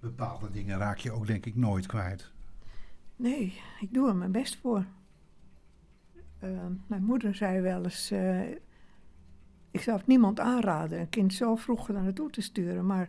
Bepaalde 0.00 0.50
dingen 0.50 0.78
raak 0.78 0.98
je 0.98 1.12
ook 1.12 1.26
denk 1.26 1.46
ik 1.46 1.56
nooit 1.56 1.86
kwijt. 1.86 2.32
Nee, 3.16 3.60
ik 3.80 3.94
doe 3.94 4.08
er 4.08 4.16
mijn 4.16 4.32
best 4.32 4.56
voor. 4.56 4.86
Eh, 6.38 6.66
mijn 6.86 7.04
moeder 7.04 7.34
zei 7.34 7.60
wel 7.60 7.84
eens, 7.84 8.10
eh, 8.10 8.50
ik 9.70 9.80
zou 9.80 9.96
het 9.96 10.06
niemand 10.06 10.40
aanraden 10.40 11.00
een 11.00 11.08
kind 11.08 11.34
zo 11.34 11.56
vroeg 11.56 11.88
naar 11.88 12.02
naartoe 12.02 12.30
te 12.30 12.40
sturen. 12.40 12.86
Maar 12.86 13.08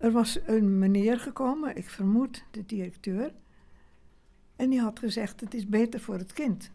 er 0.00 0.12
was 0.12 0.38
een 0.46 0.78
meneer 0.78 1.20
gekomen, 1.20 1.76
ik 1.76 1.90
vermoed 1.90 2.44
de 2.50 2.66
directeur. 2.66 3.32
En 4.56 4.70
die 4.70 4.80
had 4.80 4.98
gezegd, 4.98 5.40
het 5.40 5.54
is 5.54 5.66
beter 5.66 6.00
voor 6.00 6.18
het 6.18 6.32
kind. 6.32 6.70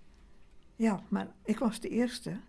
Ja, 0.75 1.03
maar 1.07 1.27
ik 1.43 1.59
was 1.59 1.79
de 1.79 1.89
eerste 1.89 2.39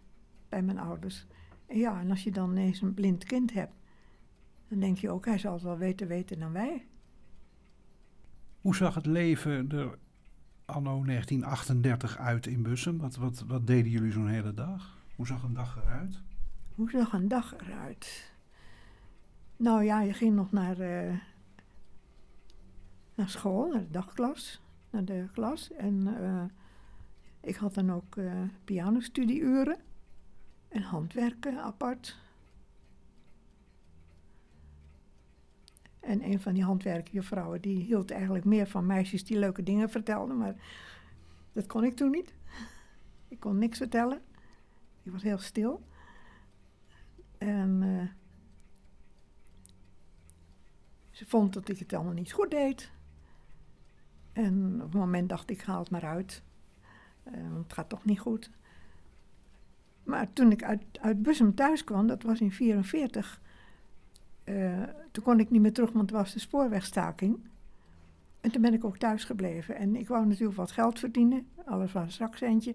bij 0.49 0.63
mijn 0.63 0.79
ouders. 0.79 1.27
En 1.67 1.79
ja, 1.79 2.01
en 2.01 2.11
als 2.11 2.25
je 2.25 2.31
dan 2.31 2.51
ineens 2.51 2.81
een 2.81 2.95
blind 2.95 3.25
kind 3.25 3.53
hebt, 3.53 3.73
dan 4.69 4.79
denk 4.79 4.99
je 4.99 5.11
ook, 5.11 5.25
hij 5.25 5.39
zal 5.39 5.53
het 5.53 5.63
wel 5.63 5.79
weten 5.79 6.07
weten 6.07 6.39
dan 6.39 6.53
wij. 6.53 6.87
Hoe 8.61 8.77
zag 8.77 8.95
het 8.95 9.07
leven 9.07 9.71
er 9.71 9.99
anno 10.65 11.05
1938 11.05 12.19
uit 12.19 12.47
in 12.47 12.63
Bussum? 12.63 12.99
Wat, 12.99 13.17
wat, 13.17 13.45
wat 13.47 13.67
deden 13.67 13.91
jullie 13.91 14.13
zo'n 14.13 14.29
hele 14.29 14.55
dag? 14.55 14.99
Hoe 15.15 15.27
zag 15.27 15.43
een 15.43 15.55
dag 15.55 15.77
eruit? 15.77 16.23
Hoe 16.75 16.91
zag 16.91 17.13
een 17.13 17.29
dag 17.29 17.55
eruit? 17.61 18.35
Nou 19.57 19.85
ja, 19.85 20.01
je 20.01 20.13
ging 20.13 20.35
nog 20.35 20.53
naar, 20.53 20.81
eh, 20.81 21.19
naar 23.15 23.29
school, 23.29 23.69
naar 23.69 23.81
de 23.81 23.91
dagklas, 23.91 24.61
naar 24.91 25.05
de 25.05 25.29
klas. 25.33 25.73
En 25.73 26.17
eh, 26.23 26.45
ik 27.41 27.57
had 27.57 27.75
dan 27.75 27.93
ook 27.93 28.17
eh 28.17 28.43
pianostudieuren 28.65 29.79
en 30.69 30.83
handwerken 30.83 31.63
apart. 31.63 32.19
En 36.01 36.25
een 36.25 36.41
van 36.41 36.55
die 36.55 36.65
handwerkjuffrouwen 36.65 37.61
die 37.61 37.83
hield 37.83 38.11
eigenlijk 38.11 38.45
meer 38.45 38.67
van 38.67 38.87
meisjes 38.87 39.25
die 39.25 39.39
leuke 39.39 39.63
dingen 39.63 39.91
vertelden, 39.91 40.37
maar 40.37 40.55
dat 41.53 41.67
kon 41.67 41.85
ik 41.85 41.97
toen 41.97 42.11
niet. 42.11 42.35
Ik 43.29 43.41
kon 43.41 43.59
niks 43.59 43.79
vertellen. 43.79 44.21
Ik 45.03 45.13
was 45.13 45.23
heel 45.23 45.39
stil. 45.39 45.83
En 47.39 47.83
ze 51.17 51.27
vond 51.27 51.53
dat 51.53 51.69
ik 51.69 51.79
het 51.79 51.93
allemaal 51.93 52.13
niet 52.13 52.33
goed 52.33 52.51
deed. 52.51 52.91
En 54.33 54.75
op 54.75 54.93
het 54.93 55.01
moment 55.01 55.29
dacht 55.29 55.51
ik, 55.51 55.63
haal 55.63 55.79
het 55.79 55.91
maar 55.91 56.05
uit. 56.05 56.43
Eh, 57.23 57.33
het 57.63 57.73
gaat 57.73 57.89
toch 57.89 58.05
niet 58.05 58.21
goed. 58.21 58.51
Maar 60.03 60.33
toen 60.33 60.51
ik 60.51 60.63
uit, 60.63 60.83
uit 61.01 61.23
Bussum 61.23 61.55
thuis 61.55 61.85
kwam, 61.85 62.07
dat 62.07 62.23
was 62.23 62.41
in 62.41 62.53
1944... 62.59 63.41
toen 65.11 65.25
kon 65.25 65.41
ik 65.41 65.51
niet 65.51 65.61
meer 65.61 65.73
terug, 65.73 65.91
want 65.93 66.11
het 66.11 66.19
was 66.21 66.33
de 66.33 66.39
spoorwegstaking. 66.39 67.39
En 68.41 68.51
toen 68.51 68.63
ben 68.63 68.75
ik 68.75 68.85
ook 68.85 68.99
thuis 68.99 69.25
gebleven. 69.25 69.77
En 69.77 69.97
ik 69.97 70.09
wou 70.09 70.27
natuurlijk 70.27 70.57
wat 70.57 70.71
geld 70.71 70.99
verdienen. 70.99 71.47
Alles 71.65 71.93
was 71.93 72.05
een 72.05 72.11
zakcentje. 72.11 72.75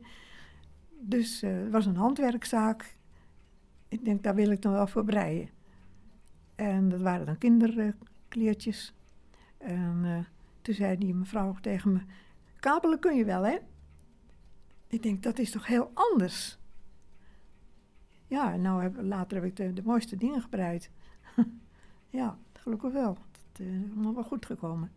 Dus 0.99 1.41
eh, 1.41 1.51
het 1.51 1.71
was 1.71 1.85
een 1.85 1.95
handwerkzaak. 1.95 2.95
Ik 3.87 4.05
denk, 4.05 4.23
daar 4.23 4.35
wil 4.35 4.51
ik 4.51 4.61
dan 4.61 4.71
wel 4.71 4.87
voor 4.87 5.03
breien. 5.05 5.49
En 6.55 6.89
dat 6.89 7.01
waren 7.01 7.25
dan 7.25 7.37
kinderkleertjes. 8.31 8.93
En 9.57 10.01
eh, 10.03 10.25
toen 10.61 10.73
zei 10.73 10.97
die 10.97 11.15
mevrouw 11.15 11.55
tegen 11.61 11.91
me, 11.93 11.99
kabelen 12.59 12.99
kun 12.99 13.15
je 13.15 13.25
wel, 13.25 13.43
hè? 13.43 13.57
Ik 14.87 15.03
denk, 15.03 15.23
dat 15.23 15.39
is 15.39 15.51
toch 15.51 15.67
heel 15.67 15.91
anders? 15.93 16.59
Ja, 18.27 18.55
nou 18.55 19.03
later 19.03 19.37
heb 19.37 19.45
ik 19.45 19.55
de, 19.55 19.73
de 19.73 19.83
mooiste 19.83 20.17
dingen 20.17 20.41
gebreid. 20.41 20.91
ja, 22.19 22.37
gelukkig 22.53 22.91
wel. 22.91 23.17
Het 23.51 23.59
is 23.59 23.91
allemaal 23.93 24.13
wel 24.13 24.23
goed 24.23 24.45
gekomen. 24.45 24.91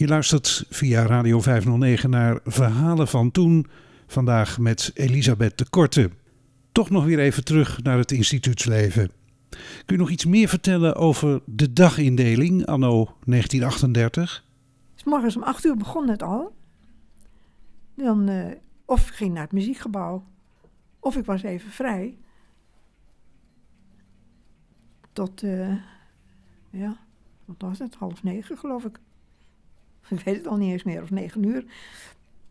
Je 0.00 0.08
luistert 0.08 0.64
via 0.68 1.06
Radio 1.06 1.40
509 1.40 2.10
naar 2.10 2.40
Verhalen 2.44 3.08
van 3.08 3.30
Toen. 3.30 3.66
Vandaag 4.06 4.58
met 4.58 4.90
Elisabeth 4.94 5.58
de 5.58 5.68
Korte. 5.70 6.10
Toch 6.72 6.90
nog 6.90 7.04
weer 7.04 7.18
even 7.18 7.44
terug 7.44 7.82
naar 7.82 7.98
het 7.98 8.12
instituutsleven. 8.12 9.10
Kun 9.50 9.60
je 9.86 9.96
nog 9.96 10.10
iets 10.10 10.24
meer 10.24 10.48
vertellen 10.48 10.94
over 10.94 11.40
de 11.44 11.72
dagindeling 11.72 12.66
anno 12.66 13.04
1938? 13.24 14.44
S 14.94 15.04
morgens 15.04 15.36
om 15.36 15.42
acht 15.42 15.64
uur 15.64 15.76
begon 15.76 16.08
het 16.08 16.22
al. 16.22 16.54
Dan 17.94 18.30
uh, 18.30 18.46
of 18.84 19.08
ik 19.08 19.14
ging 19.14 19.32
naar 19.32 19.42
het 19.42 19.52
muziekgebouw, 19.52 20.24
of 21.00 21.16
ik 21.16 21.24
was 21.24 21.42
even 21.42 21.70
vrij. 21.70 22.18
Tot, 25.12 25.42
uh, 25.42 25.76
ja, 26.70 26.96
wat 27.44 27.56
was 27.58 27.78
het? 27.78 27.94
Half 27.94 28.22
negen 28.22 28.58
geloof 28.58 28.84
ik. 28.84 29.00
Ik 30.18 30.20
weet 30.20 30.36
het 30.36 30.46
al 30.46 30.56
niet 30.56 30.72
eens 30.72 30.82
meer, 30.82 31.02
of 31.02 31.10
negen 31.10 31.42
uur. 31.42 31.64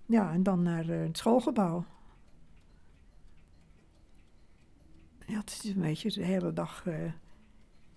Ja, 0.05 0.31
en 0.31 0.43
dan 0.43 0.61
naar 0.63 0.89
uh, 0.89 1.01
het 1.01 1.17
schoolgebouw. 1.17 1.85
Ja, 5.25 5.39
het 5.39 5.59
is 5.63 5.69
een 5.69 5.81
beetje 5.81 6.11
de 6.11 6.25
hele 6.25 6.53
dag 6.53 6.85
uh, 6.85 7.11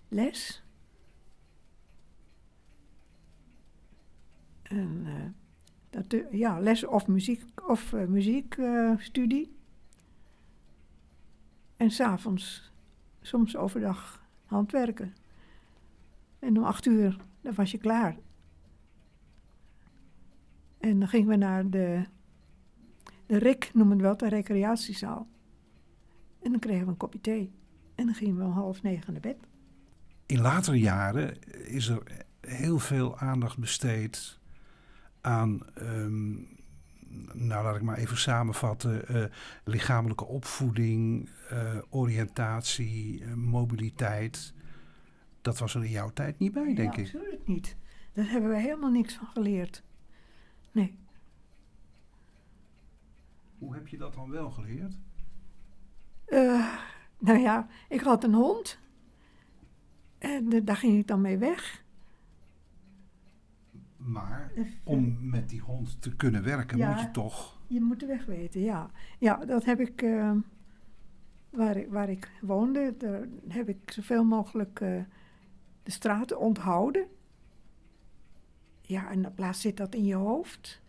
les. 0.07 0.63
En 4.61 5.03
uh, 5.05 5.13
dat, 5.89 6.21
ja, 6.31 6.59
les 6.59 6.85
of 6.85 7.07
muziek 7.07 7.43
of 7.67 7.91
muziekstudie. 7.91 9.55
en 11.77 11.91
s'avonds, 11.91 12.71
soms 13.21 13.55
overdag, 13.55 14.27
handwerken. 14.45 15.15
En 16.39 16.57
om 16.57 16.63
acht 16.63 16.85
uur, 16.85 17.17
dan 17.41 17.53
was 17.53 17.71
je 17.71 17.77
klaar. 17.77 18.17
En 20.83 20.99
dan 20.99 21.07
gingen 21.07 21.27
we 21.27 21.35
naar 21.35 21.69
de, 21.69 22.05
de 23.25 23.37
RIK, 23.37 23.69
noemen 23.73 23.97
we 23.97 24.03
wel, 24.03 24.17
de 24.17 24.29
recreatiezaal. 24.29 25.27
En 26.41 26.51
dan 26.51 26.59
kregen 26.59 26.85
we 26.85 26.91
een 26.91 26.97
kopje 26.97 27.21
thee. 27.21 27.51
En 27.95 28.05
dan 28.05 28.15
gingen 28.15 28.37
we 28.37 28.43
om 28.43 28.51
half 28.51 28.81
negen 28.81 29.11
naar 29.11 29.21
bed. 29.21 29.37
In 30.25 30.41
latere 30.41 30.79
jaren 30.79 31.41
is 31.65 31.87
er 31.87 32.25
heel 32.41 32.79
veel 32.79 33.17
aandacht 33.17 33.57
besteed 33.57 34.39
aan, 35.21 35.59
um, 35.81 36.47
nou 37.33 37.63
laat 37.63 37.75
ik 37.75 37.81
maar 37.81 37.97
even 37.97 38.17
samenvatten, 38.17 39.01
uh, 39.11 39.25
lichamelijke 39.63 40.25
opvoeding, 40.25 41.29
uh, 41.51 41.77
oriëntatie, 41.89 43.21
uh, 43.21 43.33
mobiliteit. 43.33 44.53
Dat 45.41 45.59
was 45.59 45.75
er 45.75 45.83
in 45.83 45.91
jouw 45.91 46.09
tijd 46.09 46.39
niet 46.39 46.51
bij, 46.53 46.73
denk 46.73 46.95
ik. 46.95 47.05
Absoluut 47.05 47.47
niet. 47.47 47.75
Daar 48.13 48.29
hebben 48.29 48.49
we 48.49 48.59
helemaal 48.59 48.91
niks 48.91 49.13
van 49.13 49.27
geleerd. 49.27 49.83
Nee. 50.73 50.99
Hoe 53.57 53.73
heb 53.73 53.87
je 53.87 53.97
dat 53.97 54.13
dan 54.13 54.29
wel 54.29 54.51
geleerd? 54.51 54.93
Uh, 56.27 56.77
nou 57.17 57.39
ja, 57.39 57.67
ik 57.89 58.01
had 58.01 58.23
een 58.23 58.33
hond. 58.33 58.79
En 60.17 60.53
uh, 60.53 60.61
daar 60.65 60.75
ging 60.75 60.97
ik 60.97 61.07
dan 61.07 61.21
mee 61.21 61.37
weg. 61.37 61.83
Maar 63.97 64.51
om 64.83 65.29
met 65.29 65.49
die 65.49 65.61
hond 65.61 66.01
te 66.01 66.15
kunnen 66.15 66.43
werken, 66.43 66.77
ja, 66.77 66.91
moet 66.91 67.01
je 67.01 67.11
toch. 67.11 67.61
Je 67.67 67.81
moet 67.81 67.99
de 67.99 68.05
weg 68.05 68.25
weten, 68.25 68.61
ja. 68.61 68.91
Ja, 69.19 69.45
dat 69.45 69.65
heb 69.65 69.79
ik. 69.79 70.01
Uh, 70.01 70.31
waar, 71.49 71.77
ik 71.77 71.89
waar 71.89 72.09
ik 72.09 72.31
woonde, 72.41 72.95
daar 72.97 73.27
heb 73.47 73.69
ik 73.69 73.91
zoveel 73.91 74.23
mogelijk 74.23 74.79
de 75.83 75.91
straten 75.91 76.39
onthouden. 76.39 77.07
Ja, 78.85 79.11
en 79.11 79.25
op 79.25 79.35
plaats 79.35 79.61
zit 79.61 79.77
dat 79.77 79.95
in 79.95 80.05
je 80.05 80.15
hoofd. 80.15 80.81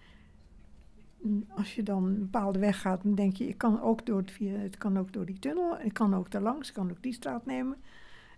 Als 1.48 1.74
je 1.74 1.82
dan 1.82 2.04
een 2.04 2.18
bepaalde 2.18 2.58
weg 2.58 2.80
gaat, 2.80 3.02
dan 3.02 3.14
denk 3.14 3.36
je, 3.36 3.48
ik 3.48 3.58
kan 3.58 3.80
ook 3.80 4.06
door 4.06 4.18
het, 4.18 4.30
via, 4.30 4.58
het 4.58 4.78
kan 4.78 4.98
ook 4.98 5.12
door 5.12 5.26
die 5.26 5.38
tunnel, 5.38 5.80
ik 5.80 5.92
kan 5.92 6.14
ook 6.14 6.30
daar 6.30 6.42
langs, 6.42 6.68
ik 6.68 6.74
kan 6.74 6.90
ook 6.90 7.02
die 7.02 7.12
straat 7.12 7.46
nemen. 7.46 7.76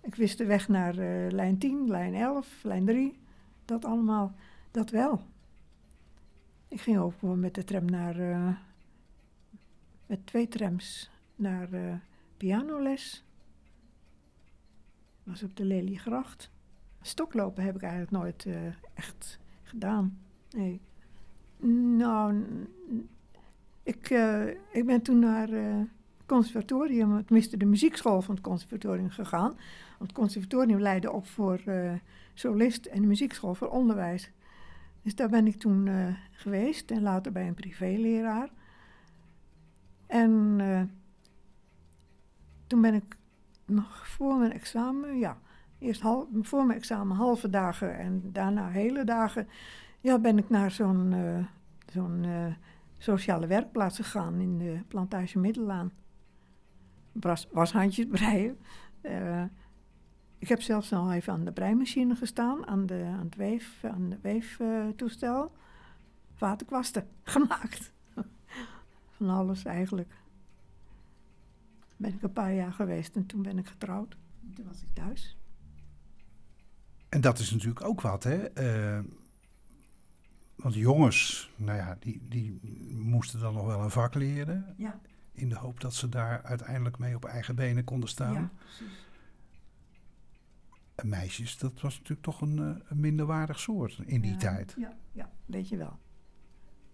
Ik 0.02 0.14
wist 0.14 0.38
de 0.38 0.44
weg 0.44 0.68
naar 0.68 0.98
uh, 0.98 1.30
lijn 1.30 1.58
10, 1.58 1.88
lijn 1.88 2.14
11, 2.14 2.62
lijn 2.62 2.84
3. 2.84 3.18
Dat 3.64 3.84
allemaal, 3.84 4.34
dat 4.70 4.90
wel. 4.90 5.20
Ik 6.68 6.80
ging 6.80 6.98
ook 6.98 7.14
met 7.20 7.54
de 7.54 7.64
tram 7.64 7.84
naar, 7.84 8.18
uh, 8.18 8.56
met 10.06 10.26
twee 10.26 10.48
trams 10.48 11.10
naar 11.36 11.72
uh, 11.72 11.94
pianoles. 12.36 13.24
was 15.22 15.42
op 15.42 15.56
de 15.56 15.64
Leliegracht. 15.64 16.50
Stoklopen 17.00 17.64
heb 17.64 17.74
ik 17.74 17.82
eigenlijk 17.82 18.12
nooit 18.12 18.46
echt 18.94 19.38
gedaan. 19.66 20.18
Nee. 20.50 20.80
Nou, 21.96 22.44
ik, 23.82 24.10
uh, 24.10 24.46
ik 24.48 24.86
ben 24.86 25.02
toen 25.02 25.18
naar 25.18 25.50
uh, 25.50 25.76
het 26.16 26.26
conservatorium, 26.26 27.24
tenminste 27.24 27.56
de 27.56 27.64
muziekschool 27.64 28.22
van 28.22 28.34
het 28.34 28.44
conservatorium 28.44 29.10
gegaan. 29.10 29.50
Want 29.98 30.10
het 30.10 30.12
conservatorium 30.12 30.80
leidde 30.80 31.12
op 31.12 31.26
voor 31.26 31.60
uh, 31.66 31.92
solist 32.34 32.86
en 32.86 33.00
de 33.00 33.06
muziekschool 33.06 33.54
voor 33.54 33.68
onderwijs. 33.68 34.30
Dus 35.02 35.14
daar 35.14 35.28
ben 35.28 35.46
ik 35.46 35.56
toen 35.56 35.88
geweest 36.30 36.90
en 36.90 37.02
later 37.02 37.32
bij 37.32 37.46
een 37.46 37.54
privéleraar. 37.54 38.50
En 40.06 40.60
toen 42.66 42.80
ben 42.80 42.94
ik 42.94 43.16
nog 43.66 44.08
voor 44.08 44.36
mijn 44.36 44.52
examen, 44.52 45.18
ja, 45.18 45.38
eerst 45.78 46.02
voor 46.40 46.66
mijn 46.66 46.78
examen 46.78 47.16
halve 47.16 47.50
dagen 47.50 47.98
en 47.98 48.32
daarna 48.32 48.68
hele 48.68 49.04
dagen 49.04 49.48
ja, 50.06 50.18
ben 50.18 50.38
ik 50.38 50.48
naar 50.48 50.70
zo'n 50.70 51.12
uh, 51.12 51.44
zo'n 51.92 52.24
uh, 52.24 52.46
sociale 52.98 53.46
werkplaats 53.46 53.96
gegaan 53.96 54.40
in 54.40 54.58
de 54.58 54.80
plantage 54.88 55.38
Middelaan. 55.38 55.92
Was, 57.50 57.72
handjes 57.72 58.06
breien. 58.06 58.58
Uh, 59.02 59.42
ik 60.38 60.48
heb 60.48 60.60
zelfs 60.60 60.92
al 60.92 61.12
even 61.12 61.32
aan 61.32 61.44
de 61.44 61.52
breimachine 61.52 62.16
gestaan, 62.16 62.66
aan, 62.66 62.86
de, 62.86 63.04
aan 63.18 63.24
het 63.24 63.36
weef, 63.36 63.84
aan 63.84 64.08
de 64.08 64.18
weeftoestel. 64.22 65.52
Waterkwasten 66.38 67.08
gemaakt. 67.22 67.92
Van 69.10 69.28
alles 69.28 69.64
eigenlijk. 69.64 70.14
Ben 71.96 72.14
ik 72.14 72.22
een 72.22 72.32
paar 72.32 72.54
jaar 72.54 72.72
geweest 72.72 73.16
en 73.16 73.26
toen 73.26 73.42
ben 73.42 73.58
ik 73.58 73.66
getrouwd. 73.66 74.16
Toen 74.54 74.66
was 74.66 74.82
ik 74.82 74.88
thuis. 74.92 75.36
En 77.08 77.20
dat 77.20 77.38
is 77.38 77.50
natuurlijk 77.50 77.84
ook 77.84 78.00
wat, 78.00 78.22
hè? 78.22 78.48
Want 80.56 80.74
jongens, 80.74 81.50
nou 81.56 81.78
ja, 81.78 81.96
die, 82.00 82.20
die 82.28 82.60
moesten 82.94 83.40
dan 83.40 83.54
nog 83.54 83.66
wel 83.66 83.82
een 83.82 83.90
vak 83.90 84.14
leren. 84.14 84.74
Ja. 84.76 85.00
In 85.32 85.48
de 85.48 85.56
hoop 85.56 85.80
dat 85.80 85.94
ze 85.94 86.08
daar 86.08 86.42
uiteindelijk 86.42 86.98
mee 86.98 87.14
op 87.14 87.24
eigen 87.24 87.54
benen 87.54 87.84
konden 87.84 88.08
staan. 88.08 88.32
Ja, 88.32 88.50
precies. 88.58 89.06
En 90.94 91.08
meisjes, 91.08 91.58
dat 91.58 91.80
was 91.80 91.94
natuurlijk 91.94 92.22
toch 92.22 92.40
een, 92.40 92.58
eh, 92.58 92.82
een 92.88 93.00
minderwaardig 93.00 93.60
soort 93.60 93.98
in 94.04 94.20
die 94.20 94.32
ja, 94.32 94.38
tijd. 94.38 94.74
Ja, 94.78 94.96
ja, 95.12 95.30
weet 95.46 95.68
je 95.68 95.76
wel. 95.76 95.98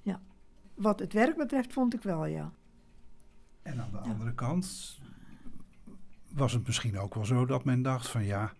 Ja. 0.02 0.20
Wat 0.74 0.98
het 0.98 1.12
werk 1.12 1.36
betreft 1.36 1.72
vond 1.72 1.94
ik 1.94 2.02
wel, 2.02 2.26
ja. 2.26 2.52
En 3.62 3.80
aan 3.80 3.90
de 3.90 3.96
ja. 3.96 4.02
andere 4.02 4.34
kant 4.34 4.98
was 6.28 6.52
het 6.52 6.66
misschien 6.66 6.98
ook 6.98 7.14
wel 7.14 7.24
zo 7.24 7.46
dat 7.46 7.64
men 7.64 7.82
dacht 7.82 8.08
van 8.08 8.24
ja, 8.24 8.52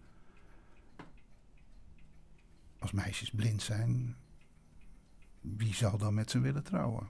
als 2.83 2.93
meisjes 2.93 3.31
blind 3.31 3.63
zijn, 3.63 4.17
wie 5.41 5.75
zou 5.75 5.99
dan 5.99 6.15
met 6.15 6.31
ze 6.31 6.41
willen 6.41 6.65
trouwen? 6.65 7.09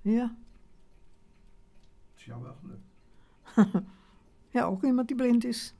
Ja. 0.00 0.36
Is 2.16 2.24
jou 2.24 2.42
wel 2.42 2.54
gelukt? 2.54 2.92
ja, 4.54 4.64
ook 4.64 4.84
iemand 4.84 5.08
die 5.08 5.16
blind 5.16 5.44
is. 5.44 5.74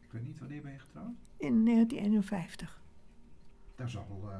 Ik 0.00 0.12
weet 0.12 0.22
niet, 0.22 0.38
wanneer 0.38 0.62
ben 0.62 0.72
je 0.72 0.78
getrouwd? 0.78 1.14
In 1.36 1.64
1951. 1.64 2.82
Daar 3.74 3.90
zal 3.90 4.20
uh, 4.24 4.38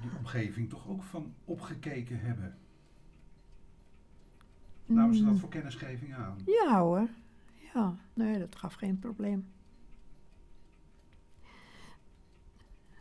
die 0.00 0.10
omgeving 0.18 0.68
toch 0.68 0.88
ook 0.88 1.02
van 1.02 1.34
opgekeken 1.44 2.20
hebben. 2.20 2.56
Namen 4.86 5.16
ze 5.16 5.24
dat 5.24 5.38
voor 5.38 5.48
kennisgeving 5.48 6.14
aan? 6.14 6.38
Ja 6.46 6.80
hoor. 6.80 7.08
Ja, 7.74 7.96
nee, 8.14 8.38
dat 8.38 8.56
gaf 8.56 8.74
geen 8.74 8.98
probleem. 8.98 9.51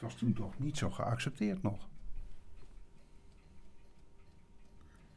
Het 0.01 0.09
was 0.11 0.19
toen 0.19 0.33
toch 0.33 0.59
niet 0.59 0.77
zo 0.77 0.89
geaccepteerd 0.89 1.61
nog? 1.61 1.87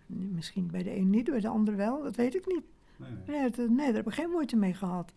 Misschien 0.06 0.70
bij 0.70 0.82
de 0.82 0.96
een 0.96 1.10
niet, 1.10 1.24
bij 1.24 1.40
de 1.40 1.48
ander 1.48 1.76
wel. 1.76 2.02
Dat 2.02 2.16
weet 2.16 2.34
ik 2.34 2.46
niet. 2.46 2.64
Nee, 2.96 3.10
nee. 3.10 3.36
Nee, 3.40 3.50
dat, 3.50 3.68
nee, 3.68 3.86
daar 3.86 3.94
heb 3.94 4.06
ik 4.06 4.14
geen 4.14 4.30
moeite 4.30 4.56
mee 4.56 4.74
gehad. 4.74 5.12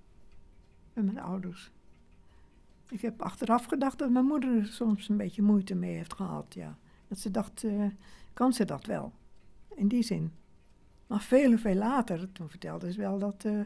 Met 0.94 1.06
mijn 1.06 1.20
ouders. 1.20 1.72
Ik 2.90 3.02
heb 3.02 3.22
achteraf 3.22 3.66
gedacht 3.66 3.98
dat 3.98 4.10
mijn 4.10 4.26
moeder 4.26 4.58
er 4.58 4.66
soms 4.66 5.10
een 5.10 5.18
beetje 5.18 5.42
moeite 5.42 5.76
mee 5.76 5.96
heeft 5.96 6.14
gehad, 6.14 6.54
ja. 6.54 6.78
Dat 7.08 7.20
ze 7.20 7.32
dacht, 7.32 7.64
uh, 7.64 7.92
kan 8.34 8.54
ze 8.54 8.66
dat 8.66 8.86
wel? 8.86 9.14
In 9.76 9.88
die 9.88 10.04
zin. 10.04 10.32
Maar 11.08 11.22
veel, 11.22 11.58
veel 11.58 11.76
later, 11.76 12.32
toen 12.32 12.50
vertelde 12.50 12.92
ze 12.92 13.00
wel 13.00 13.20
dat 13.20 13.44
uh, 13.46 13.60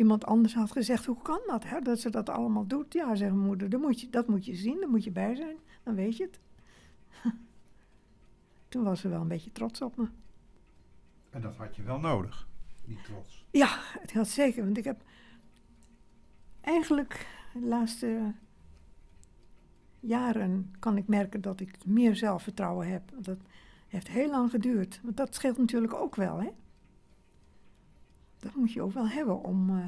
iemand 0.00 0.24
anders 0.26 0.54
had 0.54 0.70
gezegd, 0.70 1.04
hoe 1.04 1.22
kan 1.22 1.40
dat, 1.46 1.64
hè, 1.64 1.80
dat 1.80 2.00
ze 2.00 2.10
dat 2.10 2.28
allemaal 2.28 2.66
doet? 2.66 2.92
Ja, 2.92 3.14
zegt 3.14 3.32
mijn 3.32 3.46
moeder, 3.46 3.70
dat 3.70 3.80
moet, 3.80 4.00
je, 4.00 4.10
dat 4.10 4.28
moet 4.28 4.44
je 4.44 4.54
zien, 4.54 4.80
daar 4.80 4.88
moet 4.88 5.04
je 5.04 5.10
bij 5.10 5.34
zijn, 5.34 5.56
dan 5.82 5.94
weet 5.94 6.16
je 6.16 6.24
het. 6.24 6.40
Toen 8.68 8.82
was 8.82 9.00
ze 9.00 9.08
wel 9.08 9.20
een 9.20 9.28
beetje 9.28 9.52
trots 9.52 9.82
op 9.82 9.96
me. 9.96 10.08
En 11.30 11.40
dat 11.40 11.56
had 11.56 11.76
je 11.76 11.82
wel 11.82 11.98
nodig, 11.98 12.48
die 12.84 12.98
trots. 13.02 13.46
Ja, 13.50 13.78
het 14.00 14.12
had 14.12 14.28
zeker, 14.28 14.64
want 14.64 14.76
ik 14.76 14.84
heb 14.84 15.02
eigenlijk 16.60 17.26
de 17.52 17.66
laatste 17.66 18.34
jaren 20.00 20.74
kan 20.78 20.96
ik 20.96 21.06
merken 21.06 21.40
dat 21.40 21.60
ik 21.60 21.86
meer 21.86 22.16
zelfvertrouwen 22.16 22.88
heb. 22.88 23.02
Dat 23.18 23.38
heeft 23.88 24.08
heel 24.08 24.30
lang 24.30 24.50
geduurd, 24.50 25.00
want 25.02 25.16
dat 25.16 25.34
scheelt 25.34 25.58
natuurlijk 25.58 25.94
ook 25.94 26.16
wel, 26.16 26.40
hè? 26.40 26.50
Dat 28.40 28.54
moet 28.54 28.72
je 28.72 28.82
ook 28.82 28.92
wel 28.92 29.08
hebben 29.08 29.42
om. 29.42 29.70
Uh, 29.70 29.84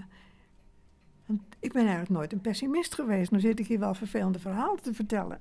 want 1.26 1.42
ik 1.58 1.72
ben 1.72 1.82
eigenlijk 1.82 2.10
nooit 2.10 2.32
een 2.32 2.40
pessimist 2.40 2.94
geweest. 2.94 3.30
Nu 3.30 3.40
zit 3.40 3.58
ik 3.58 3.66
hier 3.66 3.78
wel 3.78 3.94
vervelende 3.94 4.38
verhalen 4.38 4.82
te 4.82 4.94
vertellen. 4.94 5.40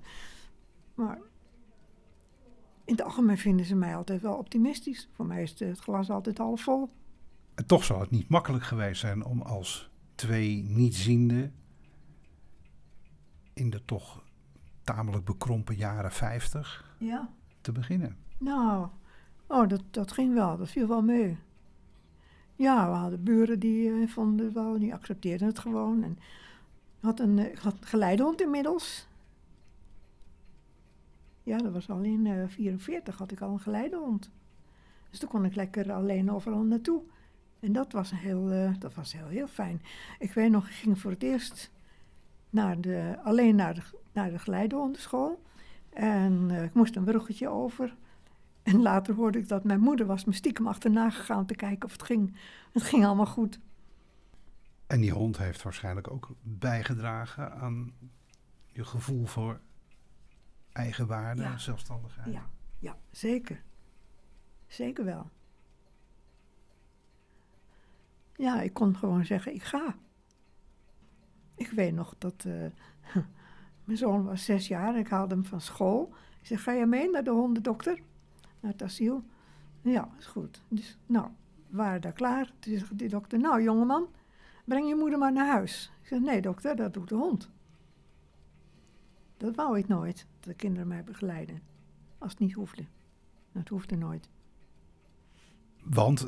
Maar 0.96 1.20
in 2.86 2.94
het 2.94 3.02
algemeen 3.02 3.38
vinden 3.38 3.66
ze 3.66 3.76
mij 3.76 3.96
altijd 3.96 4.22
wel 4.22 4.36
optimistisch. 4.36 5.10
Voor 5.12 5.26
mij 5.26 5.44
is 5.44 5.60
het 5.60 5.80
glas 5.80 6.10
altijd 6.10 6.38
half 6.38 6.62
vol. 6.62 6.90
En 7.56 7.66
toch 7.66 7.84
zal 7.84 8.00
het 8.00 8.12
niet 8.12 8.30
makkelijk 8.30 8.64
geweest 8.64 9.00
zijn 9.00 9.26
om 9.26 9.42
als 9.42 9.90
twee 10.16 10.64
nietzienden 10.64 11.54
in 13.54 13.70
de 13.70 13.86
toch 13.86 14.24
tamelijk 14.84 15.26
bekrompen 15.26 15.76
jaren 15.76 16.12
50 16.12 16.96
ja. 17.00 17.30
te 17.62 17.72
beginnen. 17.72 18.18
Nou, 18.38 18.88
oh, 19.48 19.68
dat, 19.68 19.82
dat 19.92 20.12
ging 20.12 20.34
wel. 20.34 20.58
Dat 20.58 20.70
viel 20.70 20.88
wel 20.88 21.02
mee. 21.02 21.38
Ja, 22.62 22.90
we 22.90 22.96
hadden 22.96 23.24
buren 23.24 23.60
die 23.60 23.90
uh, 23.90 24.08
vonden 24.08 24.54
wel, 24.54 24.80
die 24.80 24.94
accepteerden 24.94 25.48
het 25.48 25.60
gewoon. 25.60 26.04
En 26.04 26.18
had 27.00 27.20
een, 27.20 27.40
ik 27.40 27.58
had 27.58 27.74
een 27.74 27.86
geleidehond 27.86 28.42
inmiddels. 28.42 29.08
Ja, 31.44 31.58
dat 31.58 31.74
was 31.74 31.90
al 31.90 32.02
in 32.02 32.26
uh, 32.26 32.44
44 32.48 33.18
had 33.18 33.32
ik 33.32 33.42
al 33.42 33.52
een 33.52 33.60
geleidehond. 33.60 34.30
Dus 35.10 35.20
toen 35.20 35.30
kon 35.30 35.46
ik 35.46 35.56
lekker 35.56 35.92
alleen 35.92 36.32
overal 36.32 36.62
naartoe. 36.64 37.02
En 37.60 37.72
dat 37.72 37.92
was 37.92 38.12
heel, 38.12 38.76
dat 38.80 38.94
was 38.94 39.14
heel, 39.14 39.28
heel 39.28 39.48
fijn. 39.48 39.82
Ik 40.20 40.34
weet 40.34 40.52
nog, 40.52 40.68
ik 40.68 40.74
ging 40.74 41.00
voor 41.00 41.12
het 41.12 41.24
eerst 41.24 41.72
naar 42.50 42.82
de, 42.82 43.18
alleen 43.24 43.56
naar 43.56 43.74
de, 43.74 43.82
naar 44.14 44.32
de 44.32 44.40
geleidehondenschool. 44.40 45.42
En 45.90 46.52
ik 46.52 46.74
moest 46.74 46.96
een 46.96 47.04
bruggetje 47.04 47.50
over. 47.50 47.96
En 48.72 48.82
later 48.82 49.16
hoorde 49.16 49.40
ik 49.40 49.48
dat 49.48 49.64
mijn 49.64 49.80
moeder 49.80 50.06
was 50.06 50.26
me 50.26 50.34
stiekem 50.34 50.68
achterna 50.68 51.10
gegaan 51.10 51.46
te 51.46 51.56
kijken 51.56 51.86
of 51.86 51.92
het 51.92 52.04
ging. 52.04 52.38
Het 52.72 52.84
ging 52.84 53.06
allemaal 53.06 53.26
goed. 53.26 53.60
En 54.88 55.02
die 55.02 55.12
hond 55.12 55.38
heeft 55.38 55.62
waarschijnlijk 55.62 56.12
ook 56.12 56.30
bijgedragen 56.42 57.54
aan 57.54 57.94
je 58.66 58.86
gevoel 58.86 59.26
voor 59.26 59.60
eigenwaarde 60.72 61.44
en 61.44 61.60
zelfstandigheid. 61.60 62.34
Ja, 62.34 62.50
ja, 62.80 62.98
zeker. 63.10 63.64
Zeker 64.68 65.06
wel. 65.06 65.30
Ja, 68.36 68.62
ik 68.62 68.74
kon 68.74 68.96
gewoon 68.96 69.26
zeggen, 69.26 69.54
ik 69.54 69.64
ga. 69.64 69.96
Ik 71.56 71.70
weet 71.70 71.94
nog 71.94 72.16
dat 72.18 72.44
uh, 72.48 72.66
mijn 73.86 73.98
zoon 73.98 74.26
was 74.26 74.46
zes 74.46 74.68
jaar. 74.68 74.98
Ik 74.98 75.08
haalde 75.08 75.34
hem 75.34 75.46
van 75.46 75.62
school. 75.62 76.14
Ik 76.40 76.48
zei, 76.48 76.60
ga 76.60 76.72
je 76.72 76.86
mee 76.86 77.10
naar 77.10 77.24
de 77.24 77.32
hondendokter? 77.32 78.00
Naar 78.62 78.72
het 78.72 78.84
asiel? 78.84 79.24
Ja, 79.82 80.10
is 80.20 80.26
goed. 80.26 80.62
Dus, 80.68 80.98
nou, 81.06 81.28
we 81.68 81.78
waren 81.78 82.02
daar 82.02 82.14
klaar. 82.14 82.52
Toen 82.60 82.78
zei 82.78 82.90
die 82.94 83.10
dokter, 83.10 83.40
nou 83.40 83.64
jongeman, 83.64 84.08
breng 84.66 84.88
je 84.88 84.96
moeder 84.96 85.20
maar 85.20 85.34
naar 85.34 85.48
huis. 85.48 85.92
Ik 86.02 86.08
zei, 86.08 86.22
nee 86.22 86.42
dokter, 86.42 86.76
dat 86.76 86.94
doet 86.94 87.10
de 87.10 87.16
hond. 87.16 87.50
Dat 89.38 89.56
wou 89.56 89.78
ik 89.78 89.88
nooit, 89.88 90.26
dat 90.40 90.44
de 90.44 90.54
kinderen 90.54 90.88
mij 90.88 91.04
begeleiden. 91.04 91.62
Als 92.18 92.32
het 92.32 92.40
niet 92.40 92.54
hoefde. 92.54 92.86
Dat 93.52 93.68
hoefde 93.68 93.96
nooit. 93.96 94.30
Want 95.84 96.28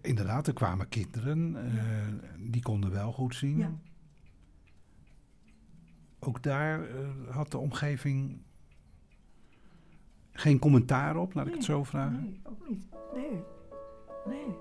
inderdaad, 0.00 0.46
er 0.46 0.52
kwamen 0.52 0.88
kinderen, 0.88 1.54
uh, 1.54 2.50
die 2.50 2.62
konden 2.62 2.90
wel 2.90 3.12
goed 3.12 3.34
zien. 3.34 3.56
Ja. 3.58 3.72
Ook 6.18 6.42
daar 6.42 6.88
uh, 6.88 7.08
had 7.30 7.50
de 7.50 7.58
omgeving 7.58 8.42
geen 10.32 10.58
commentaar 10.58 11.16
op, 11.16 11.34
laat 11.34 11.44
nee, 11.44 11.52
ik 11.52 11.58
het 11.58 11.68
zo 11.68 11.84
vragen. 11.84 12.22
Nee, 12.22 12.40
ook 12.44 12.68
niet. 12.68 12.84
Nee, 13.14 13.44
nee. 14.26 14.56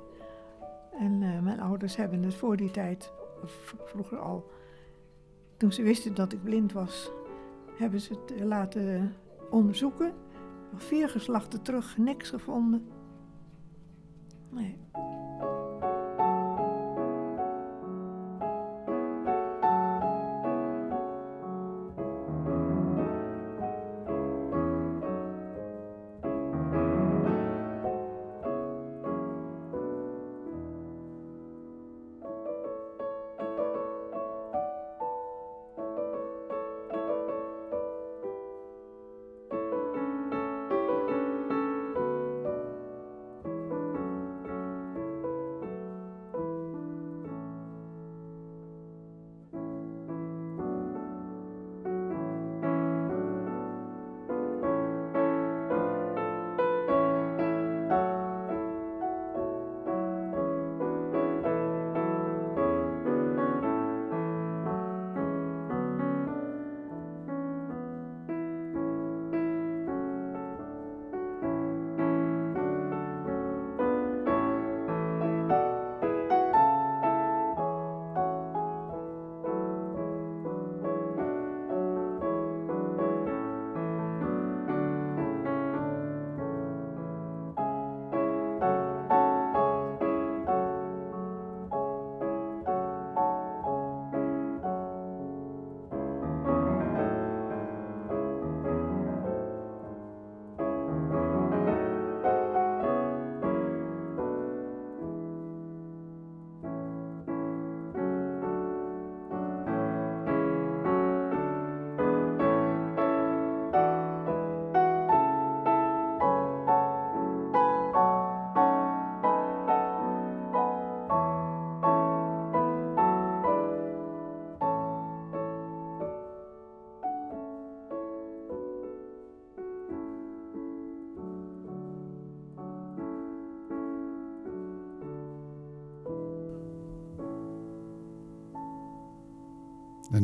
En 1.00 1.22
uh, 1.22 1.40
mijn 1.40 1.60
ouders 1.60 1.96
hebben 1.96 2.24
het 2.24 2.36
voor 2.36 2.58
die 2.58 2.72
tijd, 2.72 3.12
vroeger 3.84 4.18
al, 4.18 4.52
toen 5.58 5.72
ze 5.72 5.84
wisten 5.84 6.16
dat 6.16 6.34
ik 6.34 6.44
blind 6.44 6.72
was, 6.72 7.12
hebben 7.78 8.02
ze 8.02 8.14
het 8.14 8.44
laten 8.44 9.14
onderzoeken. 9.50 10.14
Vier 10.76 11.10
geslachten 11.10 11.62
terug, 11.62 11.98
niks 11.98 12.30
gevonden. 12.30 12.88
Nee. 14.50 14.78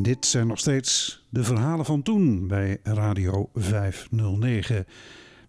Dit 0.01 0.25
zijn 0.25 0.47
nog 0.47 0.59
steeds 0.59 1.23
de 1.29 1.43
verhalen 1.43 1.85
van 1.85 2.01
toen 2.01 2.47
bij 2.47 2.79
Radio 2.83 3.49
509. 3.53 4.85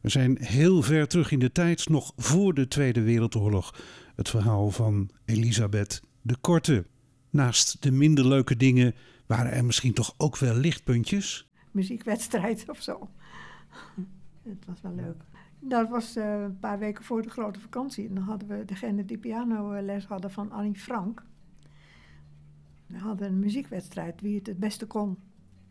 We 0.01 0.09
zijn 0.09 0.37
heel 0.41 0.83
ver 0.83 1.09
terug 1.09 1.31
in 1.31 1.39
de 1.39 1.53
tijd, 1.53 1.89
nog 1.89 2.13
voor 2.17 2.55
de 2.55 2.69
Tweede 2.69 3.03
Wereldoorlog. 3.03 3.75
Het 4.17 4.29
verhaal 4.29 4.71
van 4.71 5.11
Elisabeth 5.25 6.03
de 6.23 6.37
Korte. 6.41 6.87
Naast 7.31 7.83
de 7.83 7.91
minder 7.91 8.27
leuke 8.27 8.57
dingen 8.57 8.95
waren 9.27 9.53
er 9.53 9.65
misschien 9.65 9.95
toch 9.95 10.15
ook 10.17 10.39
wel 10.39 10.55
lichtpuntjes? 10.55 11.49
Muziekwedstrijd 11.71 12.65
of 12.69 12.83
zo. 12.83 13.09
Het 14.43 14.65
was 14.67 14.81
wel 14.83 14.95
leuk. 14.95 15.23
Dat 15.61 15.89
was 15.89 16.17
uh, 16.17 16.43
een 16.43 16.59
paar 16.59 16.79
weken 16.79 17.05
voor 17.05 17.23
de 17.23 17.31
grote 17.31 17.61
vakantie. 17.61 18.09
En 18.09 18.15
dan 18.15 18.25
hadden 18.25 18.49
we 18.49 18.65
degene 18.65 19.05
die 19.05 19.19
pianoles 19.19 20.05
hadden 20.05 20.31
van 20.31 20.53
Annie 20.53 20.75
Frank. 20.75 21.23
We 22.99 23.05
hadden 23.05 23.27
een 23.27 23.39
muziekwedstrijd, 23.39 24.21
wie 24.21 24.37
het 24.37 24.47
het 24.47 24.59
beste 24.59 24.87
kon, 24.87 25.19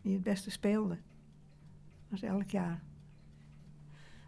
wie 0.01 0.13
het 0.13 0.23
beste 0.23 0.51
speelde. 0.51 0.95
Dat 0.95 2.09
was 2.09 2.21
elk 2.21 2.49
jaar. 2.49 2.81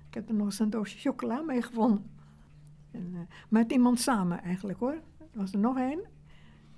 Ik 0.08 0.14
heb 0.14 0.30
er 0.30 0.36
nog 0.36 0.46
eens 0.46 0.60
een 0.60 0.70
doosje 0.70 0.98
chocola 0.98 1.42
mee 1.42 1.62
gevonden. 1.62 2.10
En, 2.92 3.12
uh, 3.14 3.20
met 3.50 3.72
iemand 3.72 4.00
samen 4.00 4.42
eigenlijk 4.42 4.80
hoor. 4.80 4.94
Er 5.20 5.28
was 5.32 5.54
er 5.54 5.60
nog 5.60 5.78
één. 5.78 6.00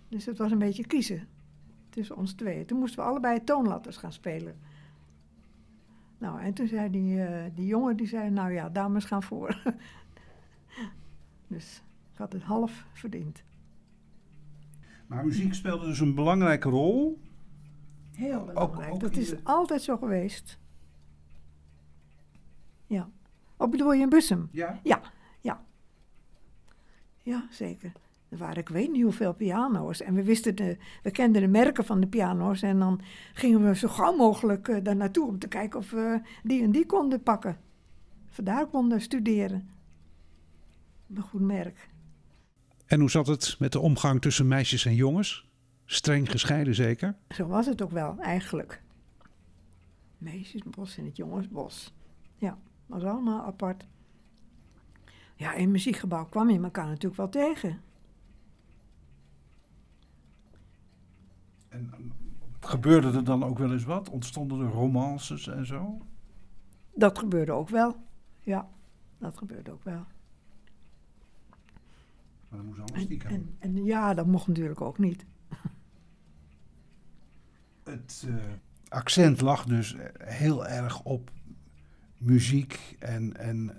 Dus 0.08 0.26
het 0.26 0.38
was 0.38 0.52
een 0.52 0.60
beetje 0.60 0.88
kiezen 0.88 1.28
tussen 1.90 2.18
ons 2.18 2.34
twee. 2.34 2.66
Toen 2.66 2.80
moesten 2.80 3.04
we 3.04 3.10
allebei 3.10 3.44
toonladders 3.44 3.98
gaan 3.98 4.14
spelen. 4.14 4.60
Nou, 6.18 6.42
en 6.42 6.54
toen 6.54 6.68
zei 6.68 6.90
die, 6.90 7.16
uh, 7.16 7.44
die 7.56 7.66
jongen, 7.66 7.98
die 7.98 8.08
zei, 8.08 8.30
nou 8.30 8.52
ja, 8.52 8.70
dames 8.70 9.06
gaan 9.06 9.24
voor. 9.24 9.62
dus 11.48 11.82
ik 12.12 12.18
had 12.18 12.34
het 12.34 12.44
half 12.44 12.86
verdiend. 12.94 13.44
Maar 15.12 15.26
muziek 15.26 15.54
speelde 15.54 15.86
dus 15.86 16.00
een 16.00 16.16
belangrijke 16.16 16.70
rol? 16.70 17.22
Heel 18.12 18.46
belangrijk. 18.46 18.88
Ook, 18.88 18.94
ook 18.94 19.00
dat 19.00 19.16
is 19.16 19.30
de... 19.30 19.40
altijd 19.44 19.82
zo 19.82 19.98
geweest. 19.98 20.60
Ja. 22.88 23.10
Of 23.58 23.70
bedoel 23.70 23.94
je 23.94 24.02
in 24.02 24.10
Bussum? 24.10 24.50
Ja. 24.52 24.80
Ja, 24.84 25.02
ja. 25.40 25.64
Ja, 27.18 27.48
zeker. 27.50 27.92
Er 28.30 28.38
waren 28.38 28.58
ik 28.58 28.70
weet 28.70 28.92
niet 28.92 29.04
hoeveel 29.04 29.34
piano's. 29.34 30.02
En 30.02 30.14
we 30.14 30.24
wisten 30.24 30.56
de, 30.56 30.78
we 31.04 31.12
kenden 31.12 31.42
de 31.42 31.48
merken 31.48 31.86
van 31.86 32.00
de 32.00 32.08
piano's. 32.08 32.62
En 32.62 32.80
dan 32.80 33.02
gingen 33.34 33.68
we 33.68 33.76
zo 33.76 33.88
gauw 33.88 34.16
mogelijk 34.16 34.68
uh, 34.68 34.84
daar 34.84 34.96
naartoe 34.96 35.28
om 35.28 35.40
te 35.40 35.48
kijken 35.48 35.80
of 35.80 35.92
we 35.92 36.22
die 36.44 36.64
en 36.64 36.72
die 36.72 36.86
konden 36.86 37.24
pakken. 37.24 37.58
Vandaar 38.28 38.66
konden 38.66 39.02
studeren. 39.02 39.70
Een 41.16 41.22
goed 41.22 41.42
merk. 41.42 41.90
En 42.92 43.00
hoe 43.00 43.10
zat 43.10 43.28
het 43.28 43.56
met 43.60 43.72
de 43.72 43.80
omgang 43.80 44.22
tussen 44.22 44.48
meisjes 44.48 44.86
en 44.86 44.96
jongens? 44.96 45.50
Streng 45.86 46.32
gescheiden 46.32 46.76
zeker? 46.76 47.16
Zo 47.30 47.48
was 47.48 47.66
het 47.66 47.82
ook 47.82 47.92
wel, 47.92 48.18
eigenlijk. 48.20 48.82
Meisjesbos 50.18 50.98
en 50.98 51.06
het 51.06 51.18
jongensbos. 51.18 51.94
Ja, 52.36 52.58
was 52.86 53.04
allemaal 53.04 53.46
apart. 53.46 53.86
Ja, 55.36 55.54
in 55.54 55.72
muziekgebouw 55.72 56.26
kwam 56.26 56.50
je 56.50 56.60
elkaar 56.60 56.88
natuurlijk 56.88 57.16
wel 57.16 57.30
tegen. 57.30 57.82
En 61.70 62.14
gebeurde 62.60 63.12
er 63.12 63.24
dan 63.24 63.44
ook 63.44 63.58
wel 63.58 63.72
eens 63.72 63.84
wat? 63.84 64.10
Ontstonden 64.10 64.60
er 64.60 64.72
romances 64.72 65.48
en 65.48 65.66
zo? 65.66 66.02
Dat 66.96 67.20
gebeurde 67.20 67.52
ook 67.52 67.70
wel, 67.70 67.96
ja. 68.40 68.70
Dat 69.18 69.38
gebeurde 69.38 69.72
ook 69.72 69.84
wel. 69.84 70.06
Maar 72.52 72.60
dat 72.60 72.68
moest 72.68 72.80
allemaal 72.80 73.02
stiekem. 73.02 73.32
En, 73.32 73.56
en, 73.60 73.76
en, 73.76 73.86
ja, 73.86 74.14
dat 74.14 74.26
mocht 74.26 74.48
natuurlijk 74.48 74.82
ook 74.82 74.98
niet. 74.98 75.26
Het 77.84 78.26
uh, 78.28 78.36
accent 78.88 79.42
lag 79.42 79.66
dus 79.66 79.96
heel 80.18 80.68
erg 80.68 81.04
op 81.04 81.32
muziek 82.18 82.96
en, 83.00 83.38
en 83.38 83.72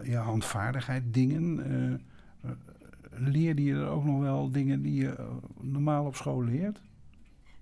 uh, 0.00 0.06
ja, 0.08 0.22
handvaardigheid 0.22 1.14
dingen. 1.14 1.70
Uh, 2.44 2.50
leerde 3.10 3.64
je 3.64 3.74
er 3.74 3.88
ook 3.88 4.04
nog 4.04 4.20
wel 4.20 4.50
dingen 4.50 4.82
die 4.82 5.02
je 5.02 5.38
normaal 5.60 6.06
op 6.06 6.16
school 6.16 6.44
leert? 6.44 6.82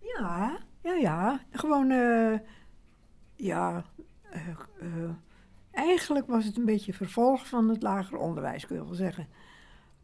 Ja, 0.00 0.58
ja, 0.82 0.92
ja. 0.94 1.40
Gewoon, 1.50 1.88
ja, 3.36 3.84
eigenlijk 5.70 6.26
was 6.26 6.44
het 6.44 6.56
een 6.56 6.64
beetje 6.64 6.92
vervolg 6.92 7.48
van 7.48 7.68
het 7.68 7.82
lager 7.82 8.18
onderwijs, 8.18 8.66
kun 8.66 8.76
je 8.76 8.84
wel 8.84 8.94
zeggen. 8.94 9.26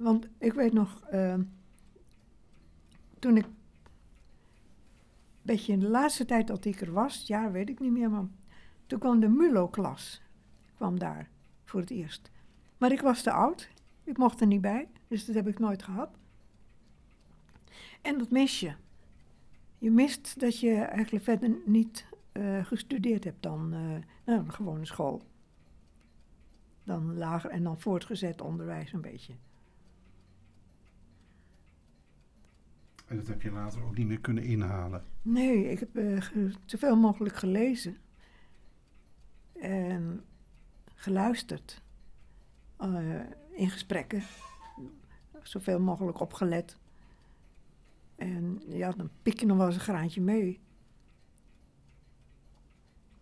Want 0.03 0.29
ik 0.39 0.53
weet 0.53 0.73
nog, 0.73 1.03
toen 3.19 3.37
ik, 3.37 3.45
een 3.45 3.55
beetje 5.43 5.73
in 5.73 5.81
de 5.81 5.89
laatste 5.89 6.25
tijd 6.25 6.47
dat 6.47 6.65
ik 6.65 6.81
er 6.81 6.93
was, 6.93 7.27
ja, 7.27 7.51
weet 7.51 7.69
ik 7.69 7.81
niet 7.81 7.93
meer, 7.93 8.11
maar 8.11 8.25
toen 8.87 8.99
kwam 8.99 9.21
de 9.21 9.29
MULO-klas, 9.29 10.23
kwam 10.75 10.99
daar 10.99 11.29
voor 11.65 11.81
het 11.81 11.91
eerst. 11.91 12.31
Maar 12.79 12.93
ik 12.93 13.01
was 13.01 13.23
te 13.23 13.31
oud, 13.31 13.69
ik 14.05 14.17
mocht 14.17 14.41
er 14.41 14.47
niet 14.47 14.61
bij, 14.61 14.89
dus 15.09 15.25
dat 15.25 15.35
heb 15.35 15.49
ik 15.49 15.59
nooit 15.59 15.83
gehad. 15.83 16.19
En 18.01 18.19
dat 18.19 18.31
meisje, 18.31 18.75
je 19.79 19.91
mist 19.91 20.41
dat 20.41 20.61
je 20.61 20.75
eigenlijk 20.75 21.25
verder 21.25 21.57
niet 21.65 22.07
uh, 22.33 22.65
gestudeerd 22.65 23.25
hebt 23.25 23.43
dan 23.43 23.75
uh, 23.75 23.81
nou, 24.25 24.39
een 24.39 24.53
gewone 24.53 24.87
school. 24.87 25.23
Dan 26.85 27.17
lager 27.17 27.51
en 27.51 27.63
dan 27.63 27.81
voortgezet 27.81 28.41
onderwijs 28.41 28.93
een 28.93 29.01
beetje. 29.01 29.35
En 33.13 33.19
dat 33.19 33.27
heb 33.27 33.43
je 33.43 33.51
later 33.51 33.83
ook 33.83 33.97
niet 33.97 34.07
meer 34.07 34.21
kunnen 34.21 34.45
inhalen? 34.45 35.05
Nee, 35.23 35.71
ik 35.71 35.79
heb 35.79 35.97
uh, 35.97 36.23
zoveel 36.65 36.97
mogelijk 36.97 37.35
gelezen. 37.35 37.97
En 39.53 40.25
geluisterd. 40.95 41.83
in 43.53 43.71
gesprekken. 43.71 44.23
Zoveel 45.43 45.81
mogelijk 45.81 46.21
opgelet. 46.21 46.77
En 48.17 48.63
ja, 48.69 48.91
dan 48.91 49.11
pik 49.23 49.41
je 49.41 49.47
nog 49.47 49.57
wel 49.57 49.67
eens 49.67 49.75
een 49.75 49.81
graantje 49.81 50.21
mee. 50.21 50.61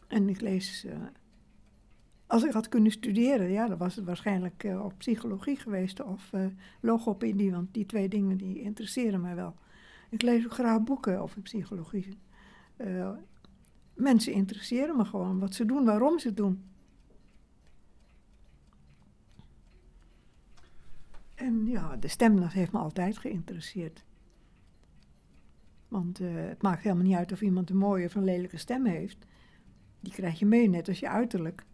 En 0.07 0.29
ik 0.29 0.41
lees. 0.41 0.85
Uh, 0.85 0.93
als 2.27 2.45
ik 2.45 2.53
had 2.53 2.69
kunnen 2.69 2.93
studeren, 2.93 3.51
ja, 3.51 3.69
dan 3.69 3.79
was 3.79 3.97
het 3.97 4.05
waarschijnlijk 4.05 4.67
op 4.83 4.95
psychologie 4.99 5.57
geweest 5.57 6.03
of 6.03 6.33
uh, 6.33 6.47
logopedie, 6.81 7.51
want 7.51 7.75
die 7.75 7.87
twee 7.87 8.09
dingen 8.09 8.37
die 8.37 8.61
interesseren 8.61 9.21
mij 9.21 9.35
wel. 9.35 9.55
Ik 10.11 10.23
lees 10.23 10.45
ook 10.45 10.53
graag 10.53 10.83
boeken 10.83 11.21
over 11.21 11.43
psychologie. 11.43 12.19
mensen 13.95 14.33
interesseren 14.33 14.97
me 14.97 15.05
gewoon 15.05 15.39
wat 15.39 15.55
ze 15.55 15.65
doen, 15.65 15.85
waarom 15.85 16.19
ze 16.19 16.27
het 16.27 16.37
doen. 16.37 16.65
En 21.35 21.67
ja, 21.67 21.97
de 21.97 22.09
stem 22.09 22.43
heeft 22.43 22.73
me 22.73 22.79
altijd 22.79 23.19
geïnteresseerd. 23.19 24.05
Want 25.89 26.21
uh, 26.21 26.35
het 26.35 26.63
maakt 26.63 26.83
helemaal 26.83 27.05
niet 27.05 27.17
uit 27.17 27.33
of 27.33 27.43
iemand 27.43 27.71
een 27.71 27.77
mooie 27.77 28.07
of 28.07 28.15
een 28.15 28.25
lelijke 28.25 28.57
stem 28.57 28.87
heeft. 28.87 29.27
Die 30.01 30.13
krijg 30.13 30.39
je 30.39 30.47
mee, 30.47 30.69
net 30.69 30.89
als 30.89 31.01
je 31.01 31.09
uiterlijk. 31.09 31.65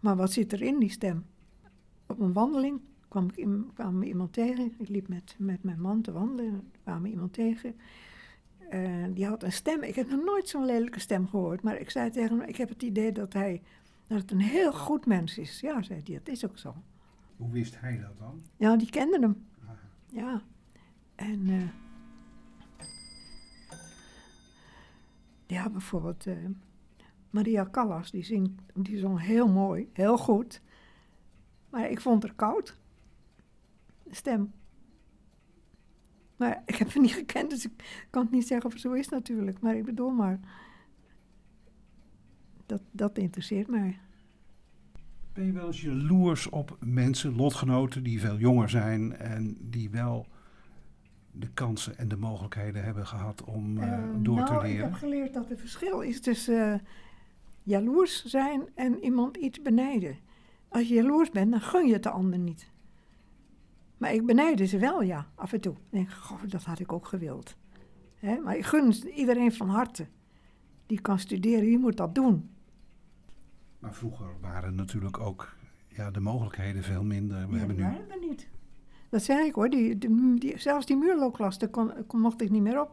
Maar 0.00 0.16
wat 0.16 0.32
zit 0.32 0.52
er 0.52 0.62
in 0.62 0.78
die 0.78 0.90
stem? 0.90 1.26
Op 2.06 2.20
een 2.20 2.32
wandeling 2.32 2.80
kwam, 3.14 3.30
ik 3.34 3.74
kwam 3.74 3.98
me 3.98 4.06
iemand 4.06 4.32
tegen. 4.32 4.72
Ik 4.78 4.88
liep 4.88 5.08
met, 5.08 5.34
met 5.38 5.62
mijn 5.62 5.80
man 5.80 6.00
te 6.00 6.12
wandelen. 6.12 6.70
kwam 6.82 7.02
me 7.02 7.08
iemand 7.08 7.32
tegen. 7.32 7.76
Uh, 8.72 9.04
die 9.10 9.26
had 9.26 9.42
een 9.42 9.52
stem. 9.52 9.82
Ik 9.82 9.94
heb 9.94 10.08
nog 10.08 10.24
nooit 10.24 10.48
zo'n 10.48 10.64
lelijke 10.64 11.00
stem 11.00 11.28
gehoord. 11.28 11.62
Maar 11.62 11.80
ik 11.80 11.90
zei 11.90 12.10
tegen 12.10 12.38
hem, 12.38 12.48
ik 12.48 12.56
heb 12.56 12.68
het 12.68 12.82
idee 12.82 13.12
dat 13.12 13.32
hij 13.32 13.62
dat 14.06 14.20
het 14.20 14.30
een 14.30 14.40
heel 14.40 14.72
goed 14.72 15.06
mens 15.06 15.38
is. 15.38 15.60
Ja, 15.60 15.82
zei 15.82 16.00
hij, 16.04 16.14
dat 16.14 16.28
is 16.28 16.44
ook 16.44 16.58
zo. 16.58 16.74
Hoe 17.36 17.50
wist 17.50 17.80
hij 17.80 18.00
dat 18.00 18.18
dan? 18.18 18.42
Ja, 18.56 18.76
die 18.76 18.90
kende 18.90 19.18
hem. 19.20 19.46
Ah. 19.64 19.70
Ja. 20.08 20.42
En... 21.14 21.48
Uh, 21.48 21.62
Ja, 25.46 25.70
bijvoorbeeld 25.70 26.26
uh, 26.26 26.36
Maria 27.30 27.68
Callas, 27.70 28.10
die, 28.10 28.24
zingt, 28.24 28.50
die 28.74 28.98
zong 28.98 29.20
heel 29.20 29.48
mooi, 29.48 29.88
heel 29.92 30.18
goed. 30.18 30.60
Maar 31.70 31.90
ik 31.90 32.00
vond 32.00 32.22
haar 32.22 32.34
koud. 32.34 32.76
Stem. 34.14 34.52
Maar 36.36 36.62
ik 36.66 36.74
heb 36.74 36.92
haar 36.92 37.02
niet 37.02 37.14
gekend, 37.14 37.50
dus 37.50 37.64
ik 37.64 38.06
kan 38.10 38.22
het 38.22 38.30
niet 38.30 38.46
zeggen 38.46 38.66
of 38.66 38.72
het 38.72 38.82
zo 38.82 38.92
is 38.92 39.08
natuurlijk. 39.08 39.60
Maar 39.60 39.76
ik 39.76 39.84
bedoel 39.84 40.10
maar, 40.10 40.40
dat, 42.66 42.80
dat 42.90 43.18
interesseert 43.18 43.68
mij. 43.68 43.98
Ben 45.32 45.46
je 45.46 45.52
wel 45.52 45.66
eens 45.66 45.82
jaloers 45.82 46.48
op 46.48 46.76
mensen, 46.80 47.36
lotgenoten 47.36 48.02
die 48.02 48.20
veel 48.20 48.38
jonger 48.38 48.68
zijn 48.68 49.16
en 49.16 49.56
die 49.60 49.90
wel 49.90 50.26
de 51.30 51.48
kansen 51.54 51.98
en 51.98 52.08
de 52.08 52.16
mogelijkheden 52.16 52.84
hebben 52.84 53.06
gehad 53.06 53.44
om 53.44 53.78
uh, 53.78 53.98
door 54.18 54.36
nou, 54.36 54.46
te 54.46 54.66
leren? 54.66 54.70
Ik 54.70 54.80
heb 54.80 54.92
geleerd 54.92 55.34
dat 55.34 55.50
er 55.50 55.56
verschil 55.56 56.00
is 56.00 56.20
tussen 56.20 56.72
uh, 56.72 56.78
jaloers 57.62 58.24
zijn 58.24 58.68
en 58.74 59.04
iemand 59.04 59.36
iets 59.36 59.62
benijden. 59.62 60.16
Als 60.68 60.88
je 60.88 60.94
jaloers 60.94 61.30
bent, 61.30 61.50
dan 61.50 61.60
gun 61.60 61.86
je 61.86 61.92
het 61.92 62.02
de 62.02 62.10
ander 62.10 62.38
niet. 62.38 62.72
Maar 63.96 64.14
ik 64.14 64.26
benijde 64.26 64.64
ze 64.66 64.78
wel, 64.78 65.02
ja, 65.02 65.30
af 65.34 65.52
en 65.52 65.60
toe. 65.60 65.72
Ik 65.74 65.90
denk, 65.90 66.10
goh, 66.10 66.42
dat 66.48 66.64
had 66.64 66.78
ik 66.80 66.92
ook 66.92 67.06
gewild. 67.06 67.56
Maar 68.42 68.56
ik 68.56 68.64
gun 68.64 69.08
iedereen 69.08 69.52
van 69.52 69.68
harte. 69.68 70.06
Die 70.86 71.00
kan 71.00 71.18
studeren, 71.18 71.64
die 71.64 71.78
moet 71.78 71.96
dat 71.96 72.14
doen. 72.14 72.50
Maar 73.78 73.94
vroeger 73.94 74.26
waren 74.40 74.74
natuurlijk 74.74 75.18
ook 75.18 75.56
ja, 75.88 76.10
de 76.10 76.20
mogelijkheden 76.20 76.82
veel 76.82 77.04
minder. 77.04 77.46
We 77.46 77.52
ja, 77.52 77.58
hebben 77.58 77.76
nu... 77.76 77.82
waren 77.82 78.10
er 78.10 78.20
niet. 78.20 78.48
Dat 79.08 79.22
zei 79.22 79.46
ik 79.46 79.54
hoor. 79.54 79.68
Die, 79.70 79.98
die, 79.98 80.38
die- 80.38 80.58
zelfs 80.58 80.86
die 80.86 80.96
muurlookklas, 80.96 81.58
daar 81.58 81.68
kon, 81.68 81.92
kon, 82.06 82.20
mocht 82.20 82.40
ik 82.40 82.50
niet 82.50 82.62
meer 82.62 82.80
op. 82.80 82.88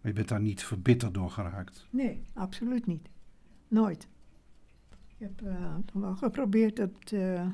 Maar 0.00 0.10
je 0.10 0.12
bent 0.12 0.28
daar 0.28 0.40
niet 0.40 0.64
verbitterd 0.64 1.14
door 1.14 1.30
geraakt. 1.30 1.86
Nee, 1.90 2.22
absoluut 2.34 2.86
niet. 2.86 3.08
Nooit. 3.68 4.08
Ik 5.06 5.16
heb 5.18 5.38
dan 5.92 6.02
wel 6.02 6.16
geprobeerd 6.16 6.76
dat, 6.76 7.12
eh, 7.12 7.46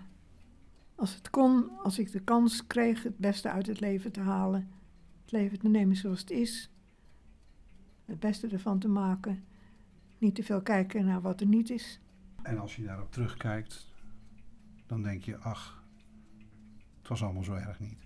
als 0.96 1.14
het 1.14 1.30
kon, 1.30 1.70
als 1.82 1.98
ik 1.98 2.12
de 2.12 2.20
kans 2.20 2.66
kreeg 2.66 3.02
het 3.02 3.18
beste 3.18 3.50
uit 3.50 3.66
het 3.66 3.80
leven 3.80 4.12
te 4.12 4.20
halen. 4.20 4.70
Het 5.22 5.32
leven 5.32 5.58
te 5.58 5.68
nemen 5.68 5.96
zoals 5.96 6.20
het 6.20 6.30
is. 6.30 6.70
Het 8.04 8.20
beste 8.20 8.48
ervan 8.48 8.78
te 8.78 8.88
maken. 8.88 9.44
Niet 10.18 10.34
te 10.34 10.42
veel 10.42 10.62
kijken 10.62 11.04
naar 11.04 11.20
wat 11.20 11.40
er 11.40 11.46
niet 11.46 11.70
is. 11.70 12.00
En 12.42 12.58
als 12.58 12.76
je 12.76 12.84
daarop 12.84 13.12
terugkijkt, 13.12 13.86
dan 14.86 15.02
denk 15.02 15.22
je, 15.22 15.36
ach, 15.36 15.84
het 16.98 17.08
was 17.08 17.22
allemaal 17.22 17.44
zo 17.44 17.54
erg 17.54 17.80
niet. 17.80 17.98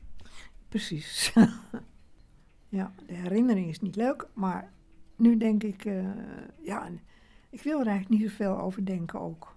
Precies. 0.69 1.33
ja, 2.69 2.93
de 3.07 3.15
herinnering 3.15 3.69
is 3.69 3.81
niet 3.81 3.97
leuk, 3.97 4.29
maar 4.35 4.73
nu 5.17 5.37
denk 5.37 5.63
ik, 5.63 5.85
eh, 5.85 6.07
ja, 6.63 6.89
ik 7.51 7.63
wil 7.63 7.81
er 7.81 7.87
eigenlijk 7.87 8.21
niet 8.21 8.31
zoveel 8.31 8.59
over 8.59 8.85
denken 8.85 9.21
ook. 9.21 9.57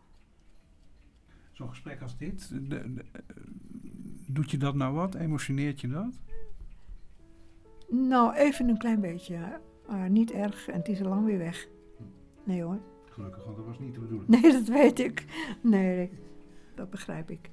Zo'n 1.62 1.70
gesprek 1.70 2.02
als 2.02 2.18
dit, 2.18 2.50
de- 2.70 2.94
de- 2.94 3.06
doet 4.28 4.52
je 4.52 4.58
dat 4.58 4.76
nou 4.76 4.94
wat? 4.94 5.16
Emotioneert 5.16 5.82
je 5.82 5.88
dat? 5.88 6.20
Nou, 7.90 8.36
even 8.36 8.70
een 8.70 8.78
klein 8.78 9.02
beetje, 9.02 9.60
maar 9.88 10.10
niet 10.10 10.32
erg 10.32 10.68
en 10.68 10.78
het 10.78 10.88
is 10.88 11.02
al 11.02 11.10
lang 11.10 11.26
weer 11.26 11.38
weg. 11.38 11.68
Nee 12.44 12.62
hoor. 12.64 12.80
Gelukkig, 13.10 13.44
want 13.46 13.58
dat 13.58 13.66
was 13.66 13.80
niet 13.80 13.94
de 13.94 14.00
bedoeling. 14.00 14.28
Nee, 14.30 14.52
dat 14.60 14.68
weet 14.68 15.00
ik. 15.00 15.26
Nee, 15.64 16.10
dat 16.76 16.90
begrijp 16.90 17.30
ik. 17.32 17.50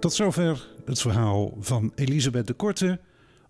Tot 0.00 0.12
zover 0.12 0.68
het 0.84 1.00
verhaal 1.00 1.56
van 1.60 1.92
Elisabeth 1.94 2.46
de 2.46 2.52
Korte, 2.52 3.00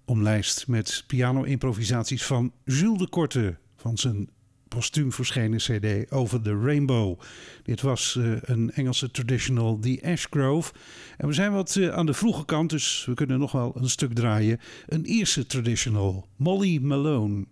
omlijst 0.04 0.68
met 0.68 1.04
piano-improvisaties 1.06 2.24
van 2.24 2.52
Jules 2.64 2.98
de 2.98 3.08
Korte 3.08 3.56
van 3.76 3.98
zijn 3.98 4.28
postuum 4.68 5.12
verschenen 5.12 5.58
CD 5.58 6.12
Over 6.12 6.42
the 6.42 6.58
Rainbow. 6.60 7.20
Dit 7.62 7.80
was 7.80 8.16
eh, 8.16 8.32
een 8.40 8.70
Engelse 8.72 9.10
traditional, 9.10 9.78
The 9.78 10.00
Ash 10.04 10.26
Grove. 10.30 10.72
En 11.16 11.26
we 11.26 11.32
zijn 11.32 11.52
wat 11.52 11.76
eh, 11.76 11.88
aan 11.88 12.06
de 12.06 12.14
vroege 12.14 12.44
kant, 12.44 12.70
dus 12.70 13.04
we 13.06 13.14
kunnen 13.14 13.38
nog 13.38 13.52
wel 13.52 13.72
een 13.76 13.88
stuk 13.90 14.12
draaien. 14.12 14.60
Een 14.86 15.06
Ierse 15.06 15.46
traditional, 15.46 16.28
Molly 16.36 16.78
Malone. 16.82 17.44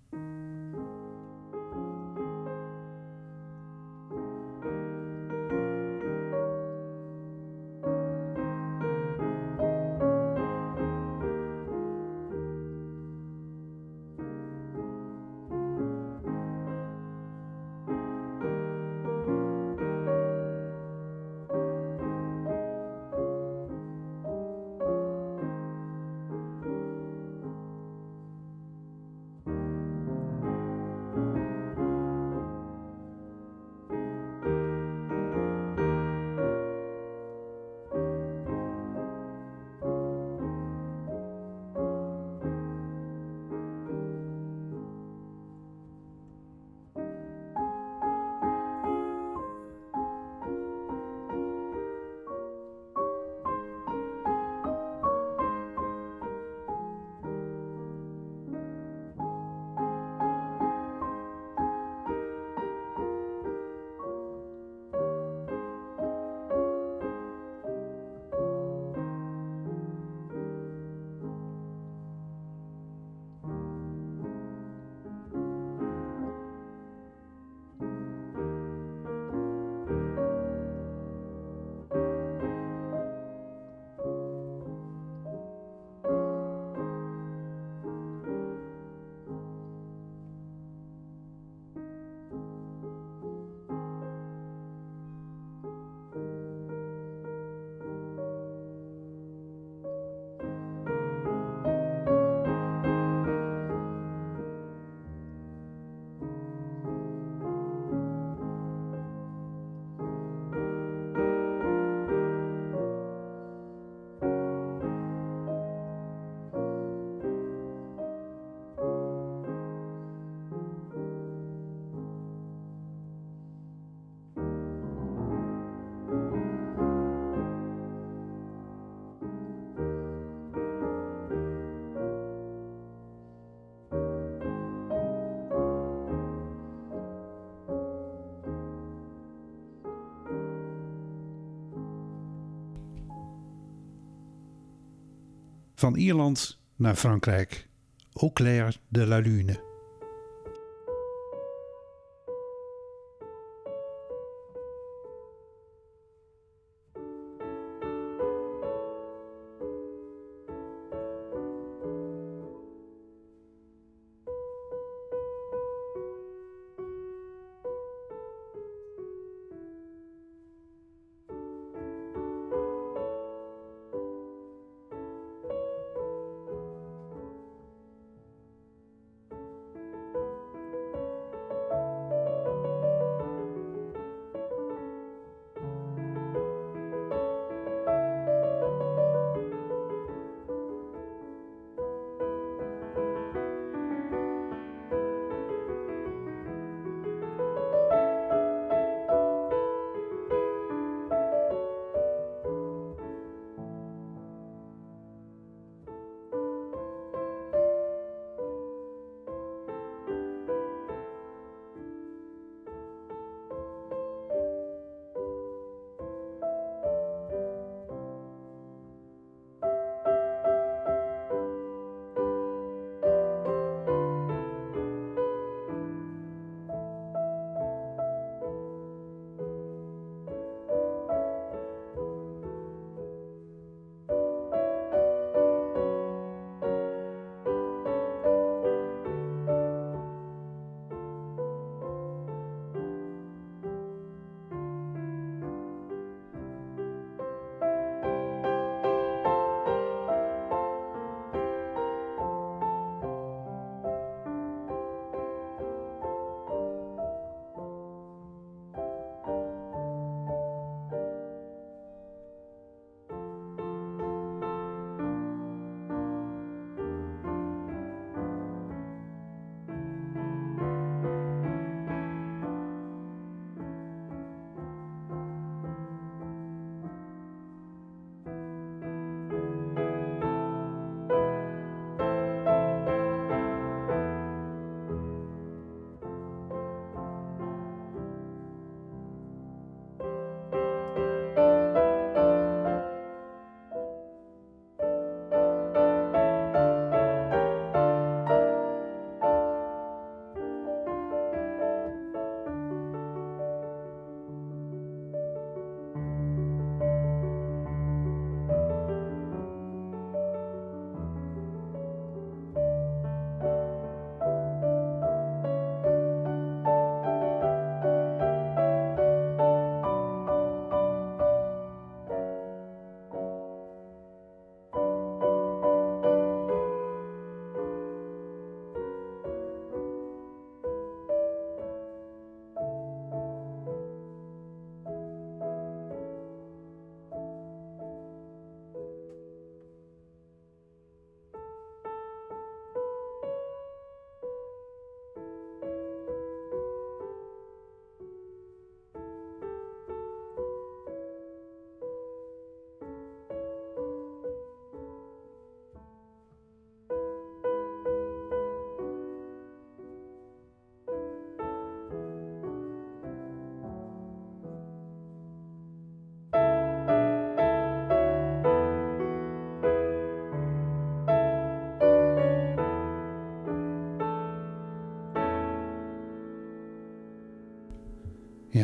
Van 145.84 145.96
Ierland 145.96 146.58
naar 146.76 146.94
Frankrijk. 146.94 147.66
Au 148.12 148.32
clair 148.32 148.76
de 148.88 149.06
la 149.06 149.18
lune. 149.18 149.63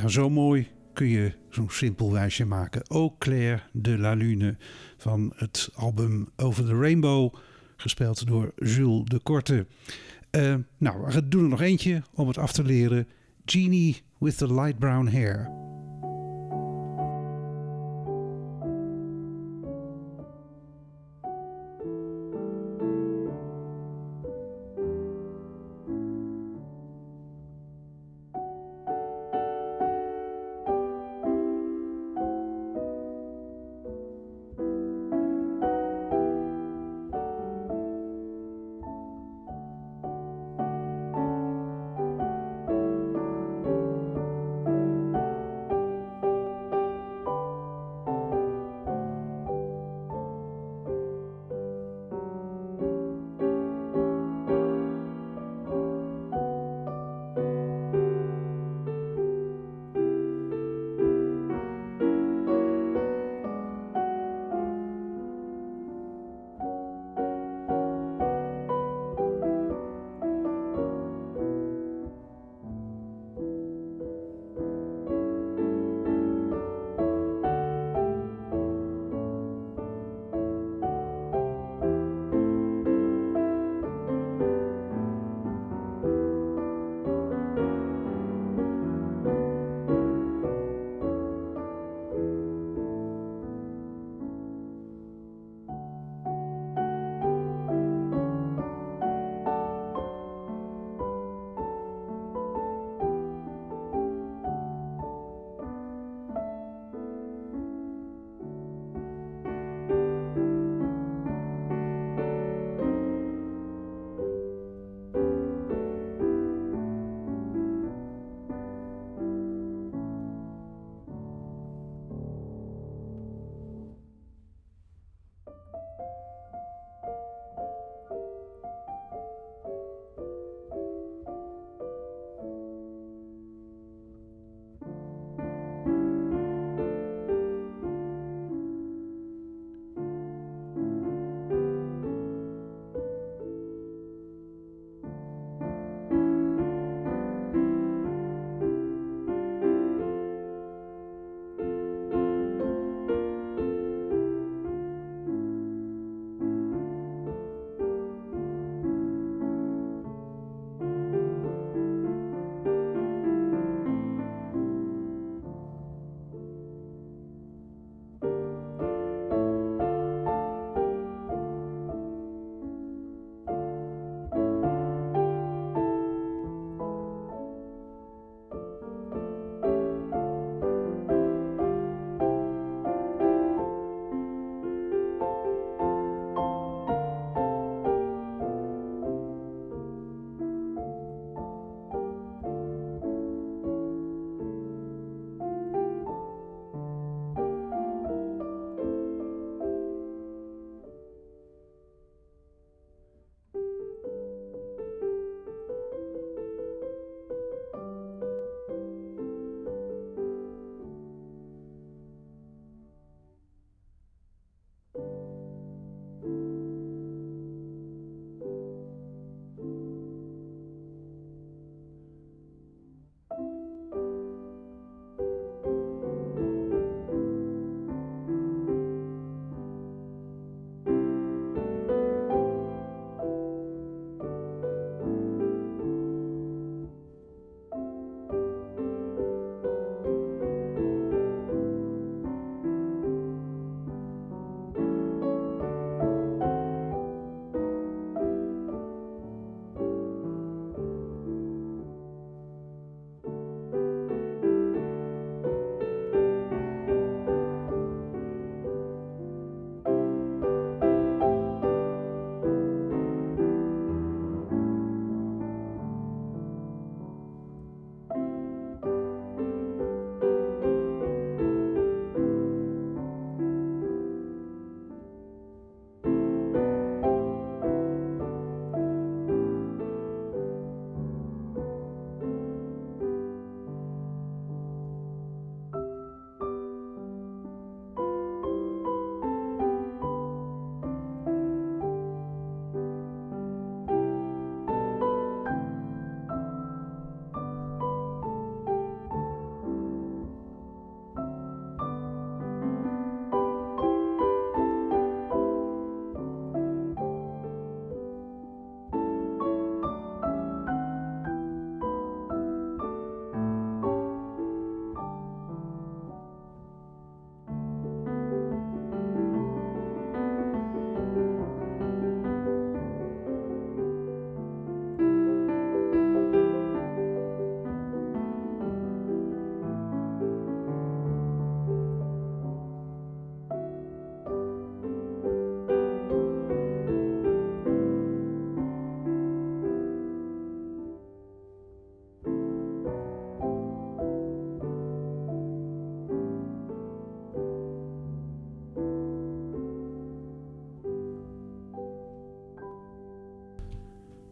Zo 0.08 0.30
mooi 0.30 0.68
kun 0.92 1.08
je 1.08 1.32
zo'n 1.50 1.70
simpel 1.70 2.12
wijsje 2.12 2.44
maken. 2.44 2.82
Au 2.86 3.14
clair 3.18 3.68
de 3.72 3.98
la 3.98 4.12
lune 4.12 4.56
van 4.96 5.32
het 5.36 5.70
album 5.74 6.28
Over 6.36 6.64
the 6.64 6.74
Rainbow, 6.74 7.34
gespeeld 7.76 8.26
door 8.26 8.52
Jules 8.56 9.04
de 9.04 9.18
Korte. 9.18 9.66
Uh, 10.30 10.54
nou, 10.78 11.04
we 11.06 11.28
doen 11.28 11.42
er 11.42 11.48
nog 11.48 11.60
eentje 11.60 12.02
om 12.14 12.28
het 12.28 12.38
af 12.38 12.52
te 12.52 12.64
leren. 12.64 13.08
Genie 13.44 14.02
with 14.18 14.36
the 14.36 14.54
light 14.54 14.78
brown 14.78 15.06
hair. 15.06 15.50